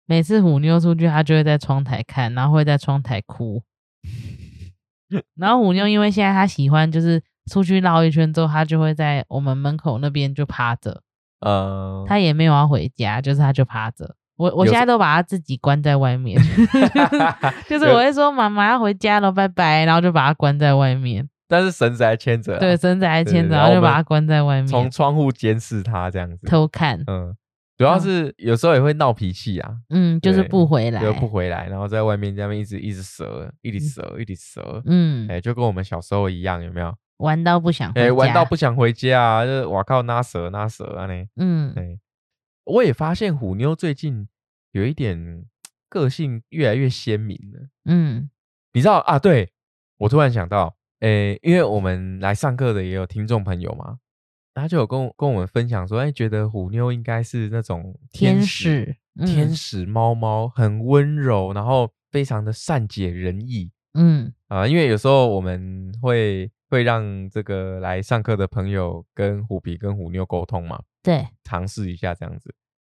[0.07, 3.61] 每次虎妞出去，他就会在窗台看，然后会在窗台哭。
[5.35, 11.03] 然后虎妞因为现在他喜欢，就是出去绕一圈之后，他就会在我们门口那边就趴着，
[11.41, 14.15] 呃，他也没有要回家，就是他就趴着。
[14.37, 16.37] 我我现在都把他自己关在外面，
[17.69, 21.27] 就是我会说妈妈要回家了，拜拜，然后就把他关在外面。
[21.47, 27.01] 但是绳子还牵着啊，对，绳子还牵着，然后就把他关在外面从窗户监视他这样子，偷看。
[27.07, 27.33] 嗯，
[27.77, 30.99] 主要嗯是有时候也会闹脾气啊，嗯，就是不回来。
[31.01, 36.93] 就不回来，然后在外面这样一直一直折，一直折，一直折，嗯，哎，就跟我们小时候一样，有没有？
[37.17, 38.13] 玩到不想回哎，家。
[38.13, 41.25] 玩到不想回家啊，就是我靠，拉蛇拉蛇啊呢。
[41.35, 41.99] 嗯对，
[42.65, 44.27] 我也发现虎妞最近
[44.71, 45.45] 有一点
[45.89, 47.69] 个性越来越鲜明了。
[47.85, 48.29] 嗯
[48.73, 49.17] 你知道啊？
[49.17, 49.53] 对
[49.97, 53.99] 我突然想到，诶，因为我们来上课的也有听众朋友嘛，
[54.53, 72.53] 他就有跟我跟我们分享说，哎，觉得虎妞应该是那种天使天使猫猫，很温柔，然后非常的善解人意嗯啊、因为有时候我们会会让这个来上课的朋友跟虎皮跟虎妞沟通嘛，对，尝试一下这样子，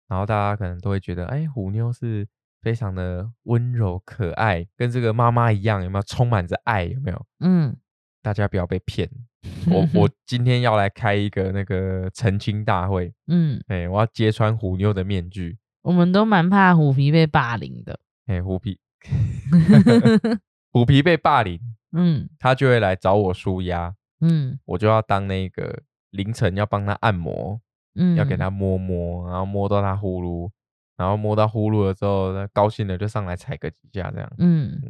[0.08, 2.28] 然后大家可能都会觉得，哎，虎妞是
[2.62, 6.86] 非常的温柔可爱，跟这个妈妈一样，有没有充满着爱？
[6.86, 7.26] 有没有？
[7.40, 7.76] 嗯
[8.22, 9.10] 大家不要被骗。
[9.72, 15.58] 我我今天要来开一个那个澄清大会，嗯，哎，我要揭穿虎妞的面具。
[15.82, 17.98] 我们都蛮怕虎皮被霸凌的。
[18.26, 18.78] 哎，虎皮
[20.74, 21.58] 虎皮被霸凌，
[21.94, 22.30] 嗯。
[22.40, 24.60] 他就会来找我舒压，嗯。
[24.66, 27.60] 我就要当那个凌晨要帮他按摩，
[27.96, 30.50] 嗯，要给他摸摸，然后摸到他呼噜，
[30.98, 34.82] 然后摸到呼噜了之后，他高兴了就上来踩个几下，这样嗯，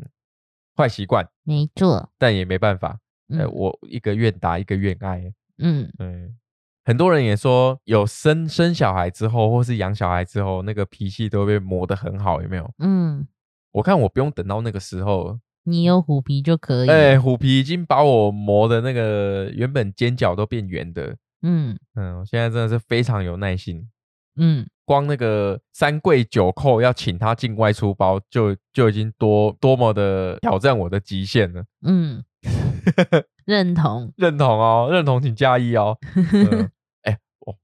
[0.76, 2.10] 坏习惯，没错。
[2.18, 5.92] 但也没办法，呃，嗯我一个愿打一个愿挨，嗯。
[6.00, 6.38] 嗯，
[6.86, 12.74] 很多人也说有生生小孩之后，或是养小孩之后，那个脾气都会被磨得很好，有没有？
[12.80, 13.28] 嗯，
[13.72, 16.90] 我看我不用等到那个时候，你有虎皮就可以。
[16.90, 23.88] 哎、虎皮已经把我磨的那个原本尖角都变圆的，嗯嗯，我现在真的是非常有耐心。
[24.36, 31.64] 嗯光那个三跪九叩要请他进外出包，就就已经多多么的挑战我的极限了。
[31.84, 32.24] 嗯，
[33.46, 34.12] 认同。
[34.16, 35.96] 认同哦，认同请加一哦。
[36.16, 36.72] 嗯
[37.04, 37.56] 哎、我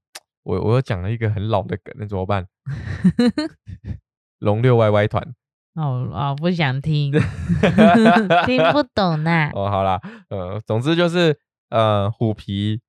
[0.44, 2.46] 我我又讲了一个很老的梗，那怎么办？
[4.38, 5.34] 龙六 YY 团
[5.76, 7.12] 哦哦，不想听，
[8.46, 9.50] 听不懂呐。
[9.54, 11.38] 哦，好啦，呃，总之就是
[11.70, 12.80] 呃，虎皮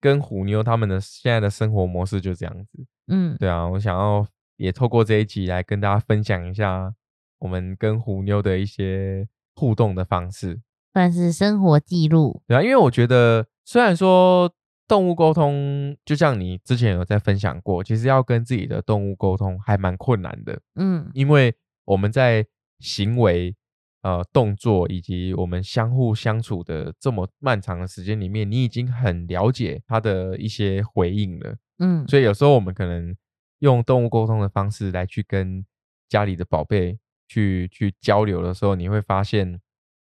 [0.00, 2.86] 跟虎妞他们的现在的生活模式就这样子。
[3.08, 4.26] 嗯对啊，我想要
[4.56, 6.92] 也透过这一集来跟大家分享一下
[7.38, 10.60] 我们跟虎妞的一些互动的方式。
[10.92, 12.42] 算是生活记录。
[12.46, 14.50] 对啊，因为我觉得虽然说
[14.86, 21.54] 动物沟通，就像你之前有在分享过，其实要跟自己的动物沟通还蛮困难的，嗯因为
[21.84, 22.46] 我们在
[22.80, 23.54] 行为、
[24.02, 31.56] 呃动作以及我们相互相处的这么漫长的时间里面，你已经很了解他的一些回应了。
[31.78, 33.16] 嗯所以有时候我们可能
[33.60, 35.64] 用动物沟通的方式来去跟
[36.08, 39.58] 家里的宝贝去去交流的时候，你会发现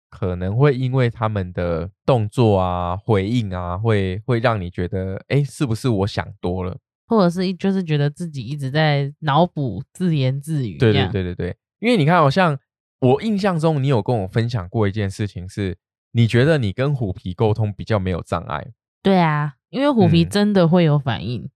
[0.09, 6.77] 可能会因为他们的动作啊、回应啊，会会让你觉得，哎，是不是我想多了？
[7.07, 10.77] 或者是就是觉得自己一直在脑补自言自语。
[10.77, 12.57] 对对对对对，因为你看，好像
[12.99, 15.77] 我印象中，你有跟我分享过一件事情，是
[16.13, 18.67] 你觉得你跟虎皮沟通比较没有障碍。
[19.03, 21.49] 对啊，因为虎皮嗯真的会有反应，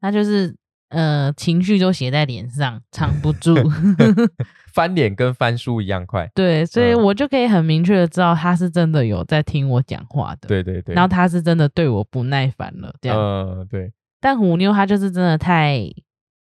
[0.00, 0.56] 他就是
[0.88, 3.54] 呃情绪都写在脸上，藏不住。
[4.74, 6.28] 翻脸跟翻书一样快。
[6.34, 13.16] 对，所以嗯我就可以很明确的知道他是真的有在听我讲话的。，对对对，然后他是真的对我不耐烦了，这样。
[13.16, 15.80] 呃，对，但虎妞她就是真的太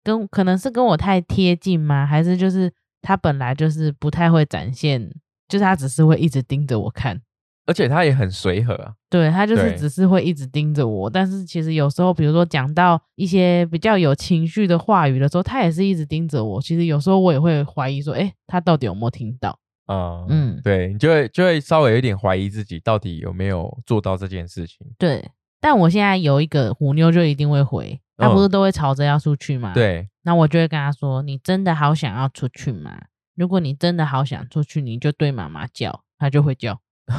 [0.04, 2.06] 跟可能是跟我太贴近吗？
[2.06, 2.72] 还是就是
[3.06, 5.08] 她本来就是不太会展现，
[5.46, 7.22] 就是他只是会一直盯着我看。
[7.64, 8.92] 而且他也很随和啊。
[9.08, 16.60] 对他就是只是会一直盯着我，但是其实有时候，比如说讲到一些比较有情绪的话语的时候，他也是一直盯着我。
[16.60, 19.56] 其实有时候我也会怀疑说，哎，他到底有没有听到？
[19.86, 24.84] 啊，嗯对你就会就会稍微有点怀疑自己到底有没有做到这件事情。
[24.98, 25.24] 对，
[25.60, 32.98] 但我现在有一个虎妞就一定会回，她不嗯是都会吵着要出去吗？，对，那我就会跟他说：“你真的好想要出去吗？
[33.36, 36.80] 如果你真的好想出去，你就对妈妈叫，他就会叫。”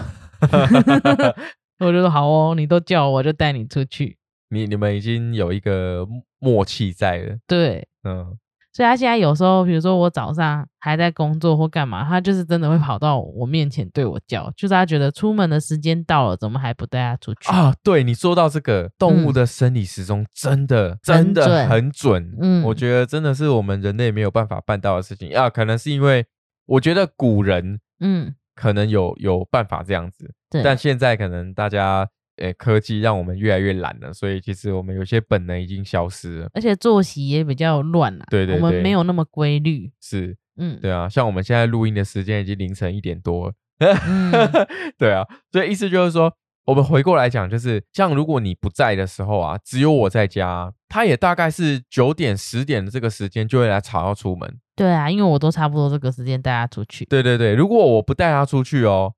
[1.80, 4.18] 我就说：“好哦，你都叫我，我就带你出去。
[4.50, 6.08] 你你们已经有一个
[6.40, 8.38] 默契在了。”对，嗯，
[8.78, 17.50] 所以他现在有时候，比如说我早上还在工作或干嘛，他就是真的会跑到我面前对我叫，就是他觉得出门的时间到了，怎么还不带他出去？
[17.50, 22.38] 啊，对你说到这个动物嗯的生理时钟，真的、真的很准很准。
[22.40, 25.50] 嗯我觉得真的是我们人类没有办法办到的事情啊。
[25.50, 26.24] 可能是因为
[26.68, 30.32] 我觉得古人嗯，可能有有办法这样子，
[30.64, 32.08] 但现在可能大家
[32.38, 36.50] 诶、科技让我们越来越懒了，所以其实我们有些本能已经消失了。
[36.54, 39.92] 而且作息也比较乱了，我们对对对没有那么规律。
[40.02, 43.54] 是，嗯，对啊，像我们现在录音的时间已经凌晨一点多了。
[43.80, 44.32] 嗯
[44.98, 46.34] 对啊，所以意思就是说，
[46.66, 54.60] 我们回过来讲，就是像如果你不在的时候啊，只有我在家，他也大概是九点十点的这个时间就会来吵要出门。
[54.76, 57.06] 对啊，因为我都差不多这个时间带他出去。
[57.06, 59.14] 对对对，如果我不带他出去哦，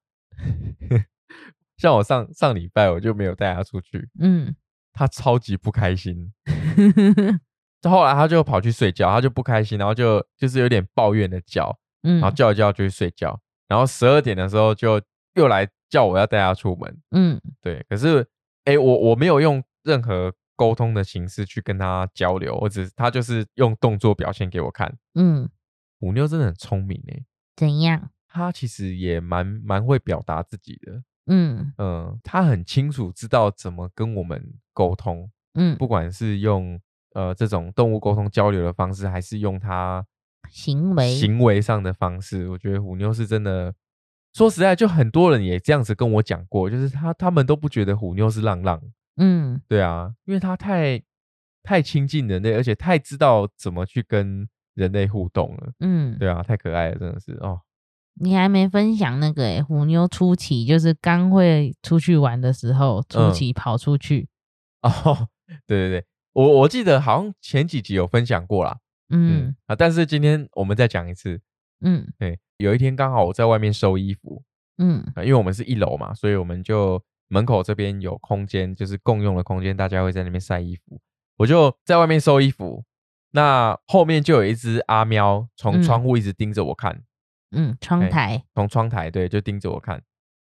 [1.79, 4.55] 像我上上礼拜我就没有带他出去，嗯，
[4.93, 6.31] 他超级不开心。
[7.81, 11.73] 就后来他就跑去睡觉，他就不开心，然后就就是有点抱怨的叫，
[12.03, 15.01] 嗯然后叫一叫就去睡觉，然后十二点的时候就
[15.35, 17.01] 又来叫我要带他出门。
[17.11, 18.27] 嗯对，可是
[18.65, 24.93] 哎，我我没有用任何沟通的形式去跟他交流，我只是他就是用动作表现给我看。
[25.15, 25.49] 嗯，
[26.01, 27.23] 虎妞真的很聪明哎，
[27.55, 28.11] 怎样？
[28.27, 36.79] 他其实也蛮蛮会表达自己的，嗯嗯，他很清楚知道怎么跟我们沟通，嗯，不管是用
[37.13, 40.05] 呃这种动物沟通交流的方式，还是用他
[40.49, 43.73] 行为，行为上的方式，我觉得虎妞是真的。
[44.33, 48.79] 说实在，就很多人也这样子跟我讲过，就是他他们都不觉得虎妞是浪浪，
[49.17, 51.01] 嗯对啊，因为他太
[51.63, 57.59] 太亲近人类，而且太知道怎么去跟人类互动了，嗯，对啊，太可爱了，真的是哦。
[58.19, 63.33] 你还没分享那个诶，虎妞初期就是刚会出去玩的时候，初嗯。
[63.33, 64.27] 期跑出去，
[64.83, 65.27] 哦，
[65.65, 68.77] 对对对，我我记得好像前几集有分享过啦，
[69.09, 71.39] 嗯嗯啊，但是今天我们再讲一次。
[71.81, 72.05] 嗯。
[72.17, 74.43] 对，有一天刚好我在外面收衣服，
[74.77, 80.99] 嗯啊，因为我们是一楼嘛，所以我们就门口这边有空间，就是共用的空间，大家会在那边晒衣服。
[81.37, 82.83] 我就在外面收衣服，
[83.31, 85.83] 那后面就有一只阿喵从嗯。
[85.83, 87.03] 窗户一直盯着我看，嗯，
[87.81, 90.01] 窗哎台，从窗台对，就盯着我看。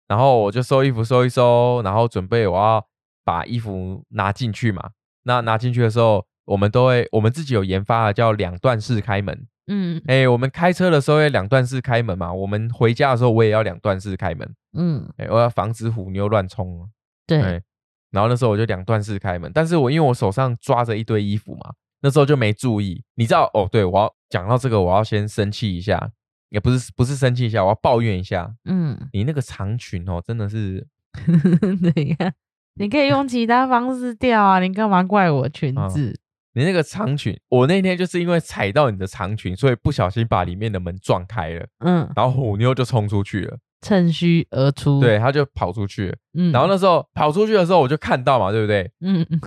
[0.08, 2.86] 然后我就收衣服收一收，然后准备我要
[3.24, 4.92] 把衣服拿进去嘛。
[5.24, 9.48] 那拿进去的时候，我们都会，我们自己有研发的叫两段式开门。
[9.68, 14.56] 嗯哎，我们开车的时候要两段式开门嘛，我们回家的时候我也要两段式开门。
[14.74, 16.90] 嗯，哎，我要防止虎妞乱冲。
[17.26, 17.62] 对，哎，
[18.10, 23.02] 然后那时候我就两段式开门，但是我因为我手上抓着一堆衣服嘛，那时候就没注意。
[23.16, 26.12] 你知道哦，对我要讲到这个，我要先生气一下，
[26.52, 28.54] 也不是不是生气一下，我要抱怨一下。
[28.66, 30.86] 嗯，你那个长裙哦，真的是
[31.94, 32.34] 对呀，
[32.76, 36.18] 你可以用其他方式掉啊，你干嘛怪我裙啊子？
[36.54, 46.18] 你那个长裙，我那天就是因为踩到你的长裙，所以不小心把里面的门撞开了，嗯，然后虎妞就冲出去了，趁虚而出，，对，他就跑出去了。
[46.34, 48.92] 嗯，然后那时候跑出去的时候，我就看到嘛，对不对？
[49.00, 49.40] 嗯嗯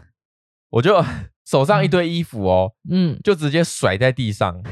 [0.71, 1.05] 我就
[1.45, 4.63] 手上一堆衣服哦，嗯就直接甩在地上，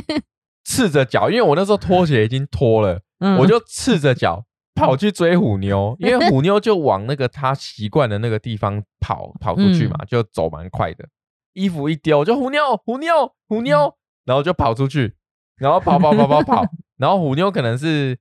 [0.68, 4.44] 赤着脚，因为我那时候拖鞋已经脱了，嗯，我就赤着脚
[4.74, 11.08] 跑去追虎妞， 因为虎妞就往那个她习惯的那个地方跑跑出去嘛，嗯就走蛮快的。
[11.54, 13.94] 衣服一丢，我就虎妞虎妞虎妞，
[14.26, 15.16] 然后就跑出去，
[15.56, 16.62] 然后跑跑跑跑跑，
[16.98, 18.18] 然后虎妞可能是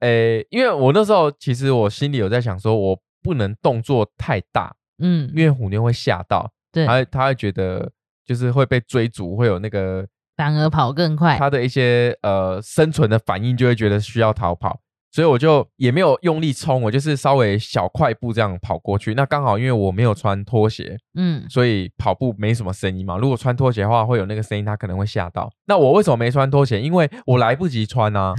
[0.00, 5.28] 诶，因为我那时候其实我心里有在想说，我不能动作太大，嗯。
[5.36, 7.92] 因，为虎妞会吓到，对，他他会觉得
[8.24, 10.04] 就是会被追逐，会有那个
[10.42, 11.38] 反而跑更快。
[11.38, 14.80] 他的一些呃生存的反应，就会觉得需要逃跑，
[15.12, 19.14] 所以我就也没有用力冲，我就是稍微小快步这样跑过去。
[19.14, 23.16] 那刚好因为我没有穿拖鞋，嗯所以跑步没什么声音嘛。
[23.16, 25.48] 如果穿拖鞋的话，会有那个声音，他可能会吓到。
[25.66, 26.82] 那我为什么没穿拖鞋？
[26.82, 28.34] 因为我来不及穿啊。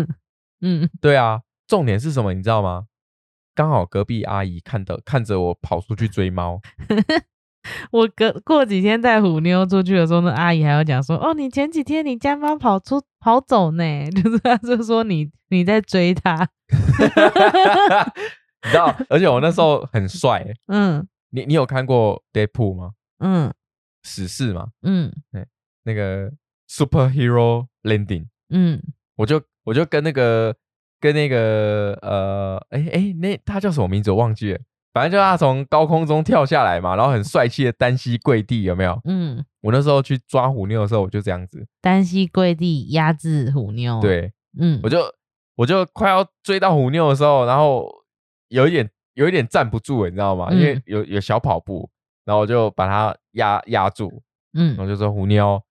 [0.64, 2.32] 嗯，对啊，重点是什么？
[2.32, 2.84] 你知道吗？
[3.54, 6.58] 刚好隔壁阿姨看到看着我跑出去追猫，
[7.90, 16.48] 我隔过几天带虎妞出去的时候，那阿姨还要讲说：“哦，你前几天你家猫跑出跑走呢，就是她就说你你在追它。
[18.64, 18.96] 你知道？
[19.08, 22.90] 而且我那时候很帅欸、”嗯你你有看过 Deadpool 吗？
[23.18, 23.52] 嗯
[24.02, 24.68] 死侍吗？
[24.82, 25.12] 嗯
[25.84, 26.30] 那个
[26.68, 28.80] Superhero Landing，嗯，
[29.16, 30.54] 我就我就跟那个
[31.00, 34.60] 跟那个呃，哎哎，那他叫什么名字我忘记了，
[34.92, 39.00] 反正就他从高空中跳下来嘛，然后很帅气的单膝跪地，有没有？
[39.04, 44.98] 嗯，我那时候去抓虎妞的时候，我就这样子，单膝跪地压制虎妞。，对嗯我就
[45.56, 47.88] 我就快要追到虎妞的时候，然后
[48.48, 50.48] 有一点有一点站不住了，你知道吗？
[50.52, 51.88] 因为嗯有有小跑步，
[52.24, 54.22] 然后我就把它压压住，
[54.52, 55.62] 然嗯后就说虎妞，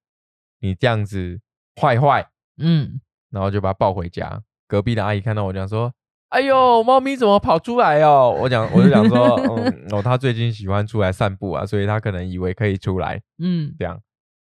[0.59, 1.39] 你这样子
[1.79, 2.27] 坏坏。
[2.57, 2.99] 嗯，
[3.31, 4.41] 然后就把它抱回家。
[4.67, 5.91] 隔壁的阿姨看到我这样说
[6.31, 14.01] ：“哎呦，猫咪怎么跑出来哦？”我讲 我就讲说：“嗯，哦，它最近喜欢出来散步啊，所以它可能以为可以出来嗯，这样。”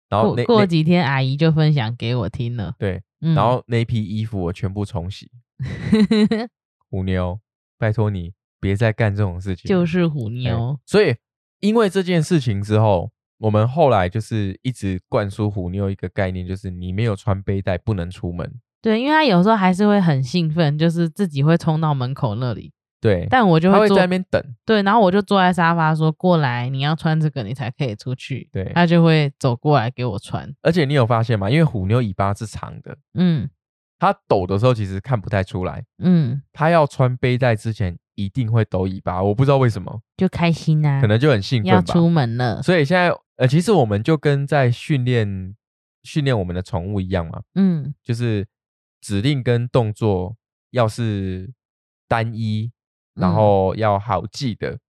[0.10, 2.74] 然后过几天阿姨就分享给我听了。
[2.78, 5.30] 对，嗯，然后那批衣服我全部重洗。
[6.90, 7.40] 虎妞，
[7.78, 9.68] 拜托你别再干这种事情。
[9.68, 10.80] 就是虎哎妞。
[10.86, 11.16] 所以
[11.60, 18.52] 因为这件事情之后，我们后来就是一直灌输虎妞一个概念，就是你没有穿背带不能出门。
[18.86, 22.72] 对，因为他有时候还是会很兴奋，就是自己会冲到门口那里，
[23.02, 24.40] 对，但我就会坐他会在那边等。
[24.64, 28.48] 对，然后我就坐在沙发说过来，你要穿这个你才可以出去。
[28.52, 30.48] 对他就会走过来给我穿。
[30.62, 31.50] 而且你有发现吗？
[31.50, 33.50] 因为虎妞尾巴是长的，嗯
[33.98, 35.84] 它抖的时候其实看不太出来。
[35.98, 41.94] 嗯，它要穿背带之前一定会抖尾巴，我不知道为什么，就开心啊、可能就很兴要奋吧。
[41.94, 42.62] 出门了。
[42.62, 45.56] 所以现在呃，其实我们就跟在训练
[46.04, 48.46] 训练我们的宠物一样嘛，嗯就是
[49.06, 50.36] 指令跟动作
[50.72, 51.54] 要是
[52.08, 52.72] 单一，
[53.14, 53.36] 然嗯。
[53.36, 54.80] 后要好记的，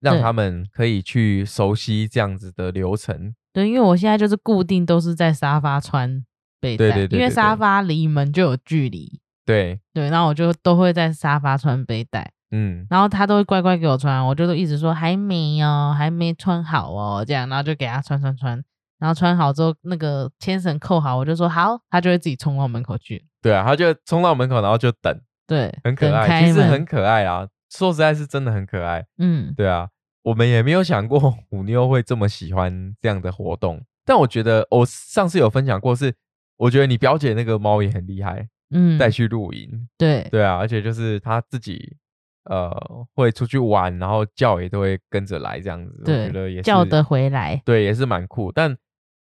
[0.00, 3.36] 让他们可以去熟悉这样子的流程。
[3.52, 6.24] 对，因为我现在就是固定都是在沙发穿
[6.60, 9.20] 背带，对对对对因为沙发离门就有距离。
[9.44, 18.60] 对，对，然后我就都会在沙发穿背带，嗯，然后他都会乖乖给我穿，我就都一直说还没哦，还没穿好哦，这样，然后就给他穿穿穿，
[18.98, 23.24] 然后穿好之后那个牵绳扣好，我就说好，他就会自己冲到门口去。
[23.42, 27.48] 对啊，他就冲到门口，然后就等，对，很可爱，其实很可爱啊。
[27.70, 29.88] 说实在是真的很可爱，嗯对啊，
[30.22, 33.82] 我们也没有想过虎妞会这么喜欢这样的活动。
[34.04, 36.14] 但我觉得我上次有分享过是，
[36.56, 41.96] 我觉得你表姐那个猫也很厉害，嗯，带去露营，对对啊，而且就是她自己
[42.44, 42.70] 呃
[43.14, 47.62] 会出去玩，然后叫也都会跟着来这样子，我觉得也是，叫得回来。
[47.64, 48.52] 对，也是蛮酷。
[48.52, 48.76] 但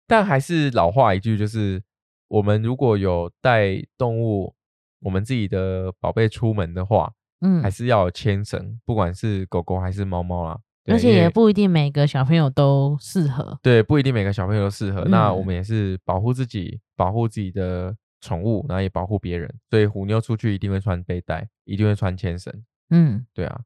[0.08, 1.82] 但还是老话一句，就是
[2.32, 4.56] 我们如果有带动物，
[5.02, 7.12] 我们自己的宝贝出门的话，
[7.42, 10.58] 嗯还，是要有牵绳，不管是狗狗还是猫猫啦。
[10.86, 13.60] 而且也不一定每个小朋友都适合。
[13.62, 15.04] 对，不一定每个小朋友都适合。
[15.10, 19.54] 那我嗯们也是保护自己，保护自己的宠物，然后也保护别人。
[19.70, 22.52] 所以虎妞出去一定会穿背带，一定会穿牵绳。
[22.92, 23.60] 嗯，对啊，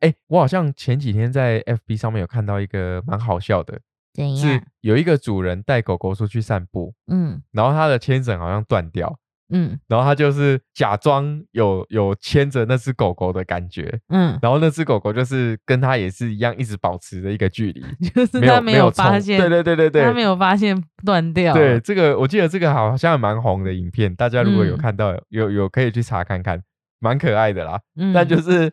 [0.00, 3.80] 哎，我好像前几天在 FB 上面有看到一个蛮好笑的，是
[4.12, 4.62] 怎样？
[4.80, 9.18] 有一个主人带狗狗出去散步，嗯然后他的牵绳好像断掉，
[9.50, 21.54] 嗯然后他就是假装有有牵着那只狗狗的感觉，嗯，然后那只狗狗就是跟他也是一样，一直保持着一个距离， 就是没有他没有冲发现，对对对对对，他没有发现断掉。
[21.54, 26.62] 对，这个我记得这个好像蛮红的影片，大家如果有嗯看到，有有可以去查看看，
[27.00, 27.80] 蛮可爱的啦。
[27.96, 28.70] 嗯，但就是，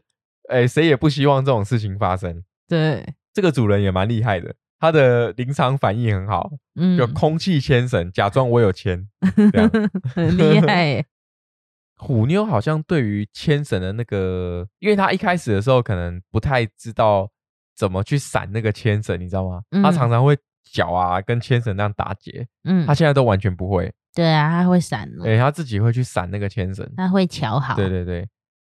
[0.50, 2.44] 哎，谁也不希望这种事情发生。
[2.68, 9.08] 对，这个主人也蛮厉害的，他的临场反应很好，嗯，就空气牵绳，假装我有牵。
[9.52, 9.70] 这样
[10.16, 11.06] 很厉 害耶。
[11.98, 17.30] 虎妞好像对于牵绳的那个，因为他一开始的时候可能不太知道
[17.76, 19.62] 怎么去闪那个牵绳，你知道吗？
[19.84, 26.90] 他嗯常常会脚啊跟牵绳那样打结，嗯他，现在都完全不会，对啊，他会闪了，哎、他自己会去闪那个牵绳。
[26.96, 27.76] 他会瞧好。
[27.76, 28.26] 对对对，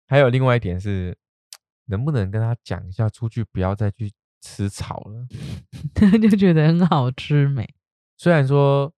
[0.07, 1.16] 还有另外一点是，
[1.88, 4.12] 能不能跟他讲一下，出去不要再去
[4.45, 5.26] 吃草了？
[5.95, 7.66] 他就觉得很好吃没？
[8.18, 8.92] 虽然说，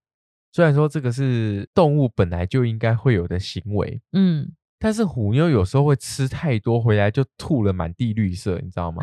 [0.53, 9.03] 虽然说这个是动物本来就应该会有的行为，嗯但是虎妞有时候会吃太多，回来就吐了满地绿色，你知道吗？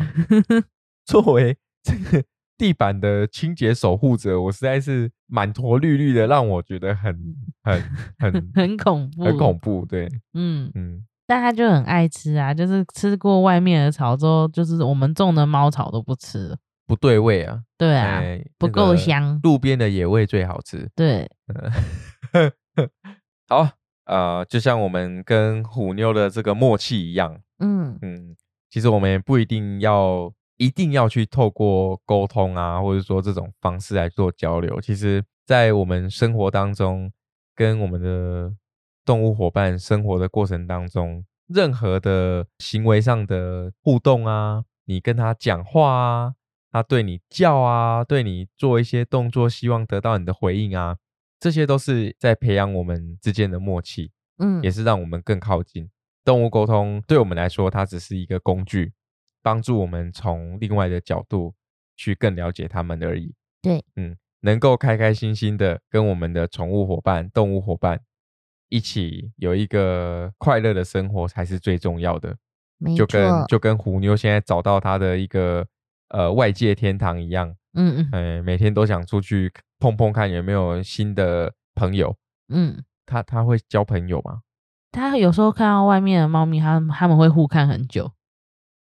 [1.04, 2.24] 作为这个
[2.56, 7.18] 地板的清洁守护者，我实在是满坨绿绿的，让我觉得很
[7.64, 7.82] 很
[8.18, 9.84] 很 很恐怖，很恐怖。
[9.84, 16.56] 对，嗯，嗯，但他就很爱吃啊，就是吃过外面的草之后，就是我们种的猫草都不吃了。
[16.86, 20.86] 不对味啊，对啊，哎不那个够香路边的野味最好吃。
[20.94, 21.30] 对，
[22.34, 22.50] 呃
[23.48, 23.68] 好，
[24.04, 28.36] 呃，就像我们跟虎妞的这个默契一样，嗯嗯，
[28.68, 34.78] 其实我们也不一定要一定要去透过沟通啊，或者说这种方式来做交流。
[34.82, 37.10] 其实，在我们生活当中，
[37.54, 38.52] 跟我们的
[39.04, 46.34] 动物伙伴生活的过程当中，任何的行为上的互动啊，你跟它讲话啊，
[46.70, 50.96] 它对你叫啊，对你做一些动作，希望得到你的回应啊，
[51.38, 54.10] 这些都是在培养我们之间的默契。
[54.38, 55.88] 嗯也是让我们更靠近。
[56.24, 58.92] 动物沟通对我们来说，它只是一个工具，
[59.42, 61.54] 帮助我们从另外的角度
[61.96, 63.32] 去更了解它们而已。
[63.62, 68.00] 对，嗯，能够开开心心的跟我们的宠物伙伴、动物伙伴
[68.68, 72.36] 一起有一个快乐的生活，才是最重要的。
[72.96, 75.64] 就跟，就跟虎妞现在找到她的一个
[76.08, 82.14] 呃外界天堂一样，嗯嗯嗯、每天都想出去碰碰看有没有新的朋友。
[82.48, 84.40] 嗯，他他会交朋友吗？
[84.92, 88.12] 他有时候看到外面的猫咪，他们他们会互看很久，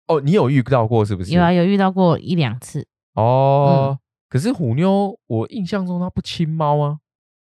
[0.08, 1.32] 哦，你有遇到过是不是？
[1.32, 3.98] 有啊，有遇到过一两次，哦，
[4.28, 6.98] 可是虎妞，我印象中它不亲猫啊。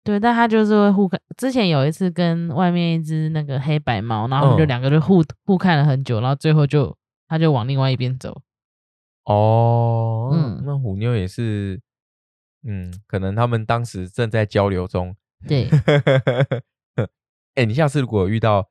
[0.04, 1.20] 对，但他就是会互看。
[1.36, 6.96] 之前有一次跟外面一只那个黑白猫，然后我们就嗯两个就互互看了很久，然后最后就
[7.28, 8.42] 他就往另外一边走。
[9.24, 11.80] 哦，嗯嗯，那虎妞也是，
[12.66, 15.14] 嗯，可能他们当时正在交流中。
[15.46, 15.68] 对，
[17.54, 18.68] 哎、你下次如果遇到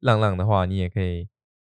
[0.00, 1.28] 浪浪的话，你也可以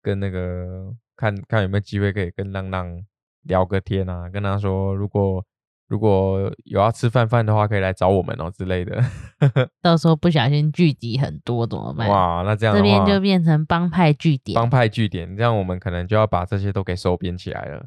[0.02, 3.02] 跟那个看看有没有机会可以跟浪浪
[3.44, 5.42] 聊个天啊，跟他说，如果
[5.90, 9.02] 如果有要吃饭饭的话，可以来找我们哦之类的。
[9.82, 12.08] 到时候不小心聚集很多怎么办？
[12.08, 14.54] 哇，那这样的这边就变成帮派据点。
[14.54, 17.84] 帮派据点，这样我们可能就要把这些都给收编起来了。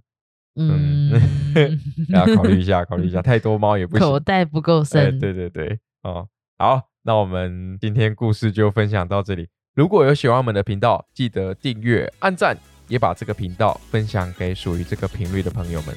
[0.58, 1.12] 嗯，
[2.12, 4.06] 大家考虑一下，考虑一下， 太多猫也不行。
[4.06, 5.20] 口袋不够哎，深。
[5.20, 6.28] 对对对，哦，
[6.58, 9.48] 好，那我们今天故事就分享到这里。
[9.74, 15.96] 如果有喜欢我们的频道，记得订阅、按赞，也把这个频道分享给属于这个频率的朋友们。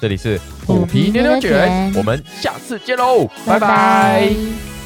[0.00, 4.77] 这里是虎皮牛牛卷，我们下次见喽，拜拜。